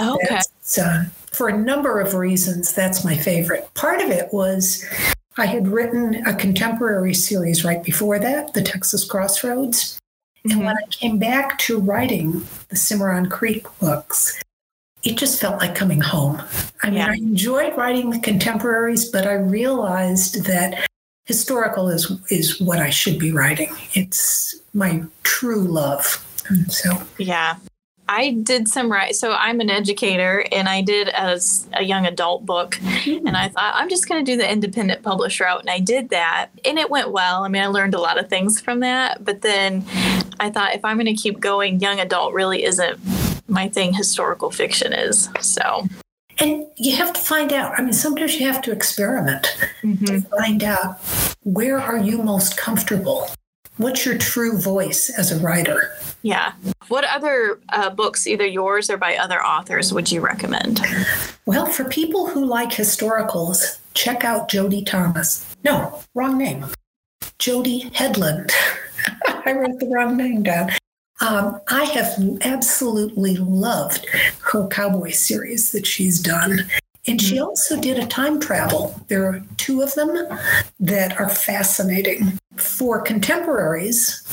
Okay. 0.00 0.26
That's, 0.28 0.78
uh, 0.78 1.04
for 1.26 1.48
a 1.48 1.56
number 1.56 2.00
of 2.00 2.14
reasons, 2.14 2.72
that's 2.72 3.04
my 3.04 3.16
favorite. 3.16 3.68
Part 3.74 4.00
of 4.00 4.10
it 4.10 4.32
was 4.32 4.84
I 5.36 5.46
had 5.46 5.66
written 5.66 6.24
a 6.26 6.34
contemporary 6.34 7.14
series 7.14 7.64
right 7.64 7.82
before 7.82 8.20
that, 8.20 8.54
The 8.54 8.62
Texas 8.62 9.04
Crossroads. 9.04 9.98
And 10.44 10.52
Mhm. 10.54 10.64
when 10.66 10.76
I 10.76 10.86
came 10.90 11.18
back 11.18 11.58
to 11.60 11.80
writing 11.80 12.46
the 12.68 12.76
Cimarron 12.76 13.28
Creek 13.30 13.66
books, 13.80 14.38
it 15.04 15.16
just 15.16 15.40
felt 15.40 15.60
like 15.60 15.74
coming 15.74 16.00
home. 16.00 16.42
I 16.82 16.88
mean, 16.90 16.98
Yeah. 16.98 17.08
I 17.10 17.14
enjoyed 17.14 17.76
writing 17.76 18.10
the 18.10 18.18
contemporaries, 18.18 19.04
but 19.04 19.26
I 19.26 19.34
realized 19.34 20.44
that 20.46 20.86
historical 21.26 21.88
is 21.88 22.10
is 22.30 22.60
what 22.60 22.78
I 22.78 22.90
should 22.90 23.18
be 23.18 23.32
writing. 23.32 23.74
It's 23.92 24.54
my 24.72 25.02
true 25.22 25.62
love. 25.62 26.24
And 26.48 26.70
so 26.72 27.02
Yeah. 27.18 27.56
I 28.06 28.32
did 28.42 28.68
some 28.68 28.92
right. 28.92 29.14
So 29.14 29.32
I'm 29.32 29.60
an 29.60 29.70
educator 29.70 30.44
and 30.52 30.68
I 30.68 30.82
did 30.82 31.08
as 31.08 31.66
a 31.72 31.82
young 31.82 32.04
adult 32.04 32.44
book. 32.44 32.74
Hmm. 32.82 33.26
And 33.26 33.34
I 33.34 33.48
thought, 33.48 33.74
I'm 33.74 33.88
just 33.88 34.06
going 34.08 34.22
to 34.22 34.30
do 34.30 34.36
the 34.36 34.50
independent 34.50 35.02
publish 35.02 35.40
route. 35.40 35.60
And 35.60 35.70
I 35.70 35.80
did 35.80 36.10
that. 36.10 36.50
And 36.66 36.78
it 36.78 36.90
went 36.90 37.12
well. 37.12 37.44
I 37.44 37.48
mean, 37.48 37.62
I 37.62 37.66
learned 37.66 37.94
a 37.94 38.00
lot 38.00 38.18
of 38.18 38.28
things 38.28 38.60
from 38.60 38.80
that. 38.80 39.24
But 39.24 39.40
then 39.40 39.86
I 40.38 40.50
thought, 40.50 40.74
if 40.74 40.84
I'm 40.84 40.98
going 40.98 41.06
to 41.06 41.14
keep 41.14 41.40
going, 41.40 41.80
young 41.80 41.98
adult 41.98 42.34
really 42.34 42.64
isn't 42.64 42.98
my 43.48 43.68
thing, 43.68 43.92
historical 43.92 44.50
fiction 44.50 44.92
is. 44.92 45.28
So, 45.40 45.86
and 46.38 46.66
you 46.76 46.96
have 46.96 47.12
to 47.12 47.20
find 47.20 47.52
out. 47.52 47.78
I 47.78 47.82
mean, 47.82 47.92
sometimes 47.92 48.38
you 48.38 48.46
have 48.46 48.62
to 48.62 48.72
experiment. 48.72 49.46
to 50.06 50.20
find 50.22 50.64
out 50.64 50.98
where 51.42 51.78
are 51.78 51.98
you 51.98 52.22
most 52.22 52.56
comfortable 52.56 53.28
what's 53.76 54.06
your 54.06 54.16
true 54.16 54.56
voice 54.58 55.10
as 55.18 55.32
a 55.32 55.38
writer 55.40 55.92
yeah. 56.22 56.54
What 56.88 57.04
other 57.04 57.60
uh, 57.68 57.90
books, 57.90 58.26
either 58.26 58.46
yours 58.46 58.88
or 58.88 58.96
by 58.96 59.16
other 59.16 59.44
authors, 59.44 59.92
would 59.92 60.10
you 60.10 60.22
recommend? 60.22 60.80
well 61.44 61.66
for 61.66 61.84
people 61.84 62.26
who 62.26 62.46
like 62.46 62.70
historicals 62.70 63.78
check 63.92 64.24
out 64.24 64.48
jody 64.48 64.82
thomas 64.82 65.54
no 65.62 66.00
wrong 66.14 66.38
name 66.38 66.64
jody 67.38 67.90
Hedlund 67.90 68.50
i 69.44 69.52
wrote 69.52 69.78
the 69.78 69.90
wrong 69.94 70.16
name 70.16 70.42
down 70.42 70.70
um, 71.20 71.60
I 71.68 71.84
have 71.84 72.18
absolutely 72.42 73.36
loved 73.36 74.06
her 74.40 74.66
cowboy 74.68 75.10
series 75.10 75.72
that 75.72 75.86
she's 75.86 76.18
done. 76.20 76.66
And 77.06 77.20
she 77.20 77.38
also 77.38 77.78
did 77.78 77.98
a 77.98 78.06
time 78.06 78.40
travel. 78.40 78.98
There 79.08 79.26
are 79.26 79.42
two 79.58 79.82
of 79.82 79.94
them 79.94 80.26
that 80.80 81.20
are 81.20 81.28
fascinating. 81.28 82.38
For 82.56 83.02
contemporaries, 83.02 84.23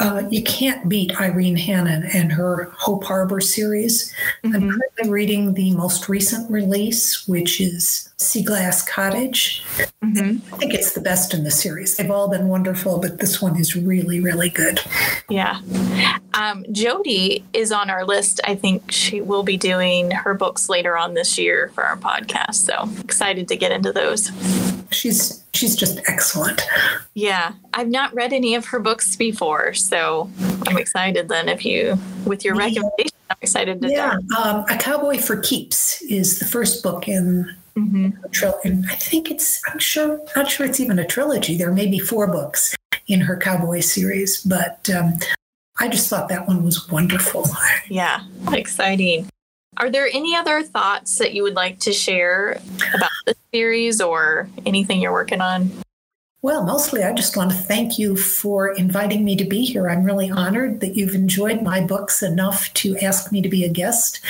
uh, 0.00 0.22
you 0.30 0.42
can't 0.42 0.88
beat 0.88 1.20
Irene 1.20 1.56
Hannon 1.56 2.08
and 2.14 2.32
her 2.32 2.72
Hope 2.76 3.04
Harbor 3.04 3.40
series. 3.40 4.12
I'm 4.44 4.52
Mhm. 4.52 4.70
currently 4.70 5.10
reading 5.10 5.54
the 5.54 5.72
most 5.72 6.08
recent 6.08 6.50
release, 6.50 7.28
which 7.28 7.60
is 7.60 8.08
Sea 8.16 8.42
Glass 8.42 8.82
Cottage. 8.82 9.62
Mhm. 10.04 10.40
I 10.52 10.56
think 10.56 10.74
it's 10.74 10.92
the 10.92 11.00
best 11.00 11.32
in 11.34 11.44
the 11.44 11.50
series. 11.50 11.96
They've 11.96 12.10
all 12.10 12.28
been 12.28 12.48
wonderful, 12.48 12.98
but 12.98 13.18
this 13.18 13.40
one 13.40 13.58
is 13.58 13.76
really, 13.76 14.20
really 14.20 14.48
good. 14.50 14.80
Yeah. 15.28 15.58
Um, 16.34 16.64
Jody 16.72 17.44
is 17.52 17.70
on 17.72 17.90
our 17.90 18.04
list. 18.04 18.40
I 18.44 18.54
think 18.54 18.90
she 18.90 19.20
will 19.20 19.42
be 19.42 19.56
doing 19.56 20.10
her 20.10 20.34
books 20.34 20.68
later 20.68 20.96
on 20.96 21.14
this 21.14 21.38
year 21.38 21.70
for 21.74 21.84
our 21.84 21.96
podcast. 21.96 22.56
So 22.66 22.88
excited 23.00 23.48
to 23.48 23.56
get 23.56 23.72
into 23.72 23.92
those. 23.92 24.30
She's 24.90 25.44
she's 25.54 25.76
just 25.76 26.00
excellent. 26.06 26.62
Yeah. 27.14 27.52
I've 27.74 27.88
not 27.88 28.14
read 28.14 28.32
any 28.32 28.54
of 28.54 28.66
her 28.66 28.80
books 28.80 29.16
before. 29.16 29.74
So 29.74 30.30
I'm 30.66 30.78
excited 30.78 31.28
then 31.28 31.48
if 31.48 31.64
you, 31.64 31.98
with 32.24 32.44
your 32.44 32.54
recommendation, 32.54 33.16
I'm 33.28 33.36
excited 33.40 33.80
to 33.82 33.90
Yeah, 33.90 34.18
um, 34.38 34.64
A 34.68 34.76
Cowboy 34.78 35.18
for 35.18 35.36
Keeps 35.36 36.02
is 36.02 36.38
the 36.38 36.44
first 36.44 36.82
book 36.82 37.08
in 37.08 37.54
hmm 37.74 38.10
a 38.24 38.28
trilogy. 38.30 38.68
And 38.68 38.86
I 38.90 38.96
think 38.96 39.30
it's, 39.30 39.60
I'm 39.68 39.78
sure, 39.78 40.20
not 40.34 40.50
sure 40.50 40.66
it's 40.66 40.80
even 40.80 40.98
a 40.98 41.06
trilogy. 41.06 41.56
There 41.56 41.72
may 41.72 41.86
be 41.86 41.98
four 42.00 42.26
books 42.26 42.74
in 43.06 43.20
her 43.20 43.36
Cowboy 43.36 43.80
series, 43.80 44.42
but 44.42 44.90
um, 44.90 45.18
I 45.78 45.88
just 45.88 46.08
thought 46.08 46.28
that 46.28 46.48
one 46.48 46.64
was 46.64 46.88
wonderful. 46.88 47.46
Yeah. 47.88 48.22
Exciting. 48.52 49.28
Are 49.76 49.88
there 49.88 50.08
any 50.12 50.34
other 50.34 50.62
thoughts 50.62 51.18
that 51.18 51.32
you 51.32 51.42
would 51.42 51.54
like 51.54 51.78
to 51.80 51.92
share 51.92 52.60
about 52.94 53.10
the 53.24 53.36
series 53.54 54.00
or 54.00 54.48
anything 54.66 55.00
you're 55.00 55.12
working 55.12 55.40
on? 55.40 55.70
Well, 56.42 56.64
mostly 56.64 57.04
I 57.04 57.12
just 57.12 57.36
want 57.36 57.50
to 57.52 57.56
thank 57.56 57.98
you 57.98 58.16
for 58.16 58.74
inviting 58.74 59.24
me 59.24 59.36
to 59.36 59.44
be 59.44 59.64
here. 59.64 59.88
I'm 59.88 60.04
really 60.04 60.30
honored 60.30 60.80
that 60.80 60.96
you've 60.96 61.14
enjoyed 61.14 61.62
my 61.62 61.80
books 61.80 62.22
enough 62.22 62.72
to 62.74 62.96
ask 62.98 63.30
me 63.30 63.42
to 63.42 63.48
be 63.48 63.64
a 63.64 63.68
guest, 63.68 64.20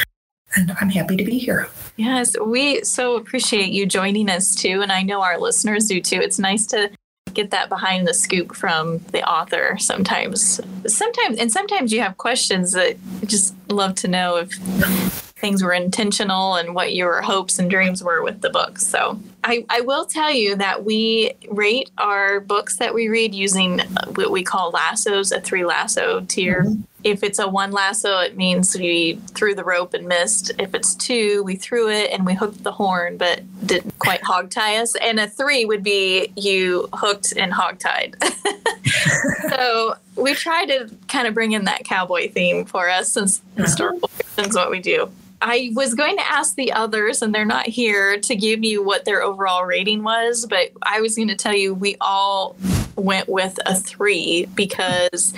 and 0.57 0.73
I'm 0.81 0.91
happy 0.91 1.17
to 1.17 1.25
be 1.25 1.39
here. 1.39 1.69
Yes, 1.97 2.37
we 2.39 2.83
so 2.85 3.17
appreciate 3.17 3.71
you 3.71 3.87
joining 3.87 4.29
us 4.29 4.55
too, 4.55 4.83
and 4.83 4.93
I 4.93 5.03
know 5.03 5.23
our 5.23 5.39
listeners 5.39 5.87
do 5.87 6.01
too. 6.01 6.21
It's 6.21 6.39
nice 6.39 6.67
to 6.67 6.91
get 7.33 7.53
that 7.53 7.69
behind 7.69 8.07
the 8.07 8.15
scoop 8.15 8.57
from 8.57 8.99
the 9.13 9.29
author 9.29 9.77
sometimes. 9.79 10.61
Sometimes 10.87 11.39
and 11.39 11.51
sometimes 11.51 11.93
you 11.93 12.01
have 12.01 12.19
questions 12.19 12.73
that 12.73 12.97
just 13.25 13.55
love 13.69 13.95
to 13.97 14.09
know 14.09 14.37
if 14.37 15.30
things 15.41 15.63
were 15.63 15.73
intentional 15.73 16.55
and 16.55 16.75
what 16.75 16.95
your 16.95 17.23
hopes 17.23 17.59
and 17.59 17.71
dreams 17.71 18.05
were 18.05 18.23
with 18.23 18.43
the 18.43 18.51
book. 18.51 18.79
So 18.79 19.19
I, 19.43 19.65
I 19.71 19.81
will 19.81 20.05
tell 20.05 20.31
you 20.31 20.55
that 20.57 20.85
we 20.85 21.33
rate 21.49 21.91
our 21.97 22.41
books 22.41 22.77
that 22.77 22.95
we 22.95 23.09
read 23.09 23.35
using 23.35 23.81
what 24.15 24.31
we 24.31 24.43
call 24.43 24.71
lassos, 24.71 25.33
a 25.33 25.41
three 25.41 25.65
lasso 25.65 26.21
tier. 26.29 26.65
Mm-hmm. 26.65 26.83
If 27.03 27.23
it's 27.23 27.39
a 27.39 27.49
one 27.49 27.71
lasso, 27.71 28.19
it 28.19 28.37
means 28.37 28.77
we 28.77 29.15
threw 29.31 29.55
the 29.55 29.65
rope 29.65 29.95
and 29.95 30.07
missed. 30.07 30.53
If 30.59 30.75
it's 30.75 30.95
two, 30.95 31.43
we 31.43 31.57
threw 31.57 31.89
it 31.89 32.11
and 32.11 32.27
we 32.27 32.35
hooked 32.35 32.63
the 32.63 32.73
horn, 32.73 33.17
but 33.17 33.41
didn't 33.67 33.99
quite 33.99 34.23
hog 34.23 34.51
tie 34.51 34.77
us. 34.77 34.95
And 34.97 35.19
a 35.19 35.27
three 35.27 35.65
would 35.65 35.83
be 35.83 36.31
you 36.37 36.91
hooked 36.93 37.33
and 37.35 37.55
hog 37.55 37.79
tied. 37.79 38.17
so 39.49 39.95
we 40.17 40.35
try 40.35 40.67
to 40.67 40.91
kind 41.09 41.27
of 41.27 41.33
bring 41.33 41.53
in 41.53 41.65
that 41.65 41.85
cowboy 41.85 42.31
theme 42.31 42.67
for 42.67 42.91
us 42.91 43.13
since 43.13 43.39
uh-huh. 43.39 43.63
historical 43.63 44.09
fiction 44.09 44.51
is 44.51 44.55
what 44.55 44.71
we 44.71 44.81
do. 44.81 45.11
I 45.43 45.71
was 45.75 45.95
going 45.95 46.17
to 46.17 46.29
ask 46.29 46.55
the 46.55 46.73
others, 46.73 47.23
and 47.23 47.35
they're 47.35 47.45
not 47.45 47.67
here 47.67 48.21
to 48.21 48.37
give 48.37 48.63
you 48.63 48.83
what 48.83 49.05
their 49.05 49.23
overall 49.23 49.65
rating 49.65 50.03
was, 50.03 50.47
but 50.47 50.71
I 50.83 51.01
was 51.01 51.17
going 51.17 51.29
to 51.29 51.37
tell 51.37 51.55
you 51.55 51.75
we 51.75 51.97
all 52.01 52.57
went 52.97 53.29
with 53.29 53.59
a 53.65 53.75
three 53.75 54.47
because 54.55 55.33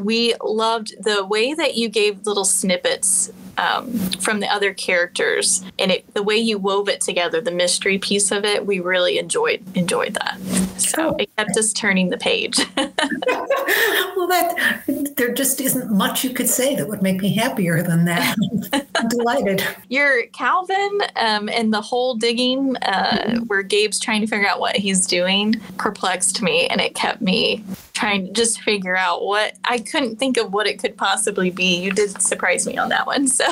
we 0.00 0.34
loved 0.42 0.94
the 1.02 1.24
way 1.24 1.54
that 1.54 1.76
you 1.76 1.88
gave 1.88 2.26
little 2.26 2.44
snippets 2.44 3.30
um, 3.58 3.92
from 4.20 4.40
the 4.40 4.48
other 4.48 4.74
characters 4.74 5.64
and 5.78 5.90
it, 5.90 6.14
the 6.14 6.22
way 6.22 6.36
you 6.36 6.58
wove 6.58 6.88
it 6.88 7.00
together 7.00 7.40
the 7.40 7.50
mystery 7.50 7.96
piece 7.98 8.30
of 8.30 8.44
it 8.44 8.66
we 8.66 8.80
really 8.80 9.18
enjoyed 9.18 9.64
enjoyed 9.74 10.14
that 10.14 10.65
so 10.78 11.14
it 11.18 11.34
kept 11.36 11.56
us 11.56 11.72
turning 11.72 12.10
the 12.10 12.18
page 12.18 12.58
well 12.76 14.26
that 14.26 14.82
there 15.16 15.32
just 15.32 15.60
isn't 15.60 15.90
much 15.90 16.24
you 16.24 16.30
could 16.30 16.48
say 16.48 16.74
that 16.74 16.88
would 16.88 17.02
make 17.02 17.20
me 17.20 17.34
happier 17.34 17.82
than 17.82 18.04
that 18.04 18.36
i'm 18.94 19.08
delighted 19.08 19.62
your 19.88 20.26
calvin 20.28 21.00
um, 21.16 21.48
and 21.48 21.72
the 21.72 21.80
whole 21.80 22.14
digging 22.14 22.76
uh, 22.82 23.18
mm-hmm. 23.18 23.38
where 23.44 23.62
gabe's 23.62 23.98
trying 23.98 24.20
to 24.20 24.26
figure 24.26 24.48
out 24.48 24.60
what 24.60 24.76
he's 24.76 25.06
doing 25.06 25.54
perplexed 25.78 26.42
me 26.42 26.66
and 26.68 26.80
it 26.80 26.94
kept 26.94 27.20
me 27.20 27.64
trying 27.96 28.26
to 28.26 28.32
just 28.32 28.60
figure 28.60 28.94
out 28.94 29.24
what 29.24 29.54
I 29.64 29.78
couldn't 29.78 30.16
think 30.16 30.36
of 30.36 30.52
what 30.52 30.66
it 30.66 30.78
could 30.78 30.96
possibly 30.96 31.50
be. 31.50 31.82
You 31.82 31.90
did 31.90 32.20
surprise 32.20 32.66
me 32.66 32.76
on 32.76 32.90
that 32.90 33.06
one. 33.06 33.26
So 33.26 33.46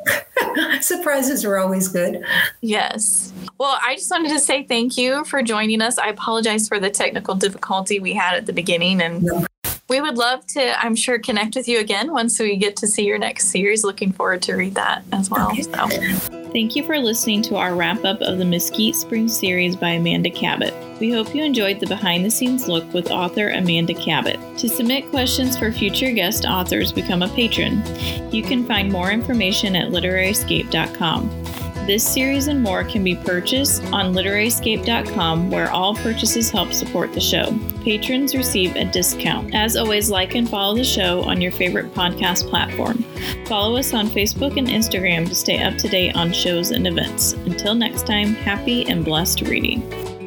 surprises 0.80 1.44
are 1.44 1.58
always 1.58 1.88
good. 1.88 2.22
Yes. 2.60 3.32
Well, 3.58 3.76
I 3.82 3.96
just 3.96 4.10
wanted 4.10 4.30
to 4.30 4.38
say 4.38 4.62
thank 4.62 4.96
you 4.96 5.24
for 5.24 5.42
joining 5.42 5.82
us. 5.82 5.98
I 5.98 6.12
apologize 6.28 6.68
for 6.68 6.78
the 6.78 6.90
technical 6.90 7.34
difficulty 7.34 8.00
we 8.00 8.12
had 8.12 8.34
at 8.34 8.44
the 8.44 8.52
beginning 8.52 9.00
and 9.00 9.22
yeah. 9.22 9.46
we 9.88 9.98
would 9.98 10.18
love 10.18 10.46
to, 10.46 10.84
I'm 10.84 10.94
sure, 10.94 11.18
connect 11.18 11.56
with 11.56 11.66
you 11.66 11.80
again 11.80 12.12
once 12.12 12.38
we 12.38 12.54
get 12.58 12.76
to 12.76 12.86
see 12.86 13.06
your 13.06 13.16
next 13.16 13.46
series. 13.46 13.82
Looking 13.82 14.12
forward 14.12 14.42
to 14.42 14.54
read 14.54 14.74
that 14.74 15.04
as 15.10 15.30
well. 15.30 15.50
Okay. 15.52 15.62
So. 15.62 16.50
Thank 16.52 16.76
you 16.76 16.84
for 16.84 16.98
listening 16.98 17.40
to 17.42 17.56
our 17.56 17.74
wrap 17.74 18.04
up 18.04 18.20
of 18.20 18.36
the 18.36 18.44
Mesquite 18.44 18.94
Spring 18.94 19.26
series 19.26 19.74
by 19.74 19.92
Amanda 19.92 20.28
Cabot. 20.28 20.74
We 21.00 21.10
hope 21.10 21.34
you 21.34 21.42
enjoyed 21.42 21.80
the 21.80 21.86
behind 21.86 22.26
the 22.26 22.30
scenes 22.30 22.68
look 22.68 22.92
with 22.92 23.10
author 23.10 23.48
Amanda 23.48 23.94
Cabot. 23.94 24.38
To 24.58 24.68
submit 24.68 25.08
questions 25.08 25.56
for 25.56 25.72
future 25.72 26.12
guest 26.12 26.44
authors, 26.44 26.92
become 26.92 27.22
a 27.22 27.28
patron. 27.28 27.82
You 28.30 28.42
can 28.42 28.66
find 28.66 28.92
more 28.92 29.10
information 29.10 29.74
at 29.74 29.92
literaryscape.com. 29.92 31.57
This 31.88 32.06
series 32.06 32.48
and 32.48 32.62
more 32.62 32.84
can 32.84 33.02
be 33.02 33.16
purchased 33.16 33.82
on 33.94 34.12
literaryscape.com, 34.12 35.50
where 35.50 35.70
all 35.70 35.94
purchases 35.94 36.50
help 36.50 36.74
support 36.74 37.14
the 37.14 37.20
show. 37.20 37.58
Patrons 37.82 38.34
receive 38.34 38.76
a 38.76 38.84
discount. 38.84 39.54
As 39.54 39.74
always, 39.74 40.10
like 40.10 40.34
and 40.34 40.46
follow 40.46 40.76
the 40.76 40.84
show 40.84 41.22
on 41.22 41.40
your 41.40 41.50
favorite 41.50 41.94
podcast 41.94 42.46
platform. 42.50 43.02
Follow 43.46 43.78
us 43.78 43.94
on 43.94 44.06
Facebook 44.08 44.58
and 44.58 44.68
Instagram 44.68 45.26
to 45.30 45.34
stay 45.34 45.62
up 45.62 45.78
to 45.78 45.88
date 45.88 46.14
on 46.14 46.30
shows 46.30 46.72
and 46.72 46.86
events. 46.86 47.32
Until 47.32 47.74
next 47.74 48.06
time, 48.06 48.34
happy 48.34 48.84
and 48.84 49.02
blessed 49.02 49.40
reading. 49.40 50.17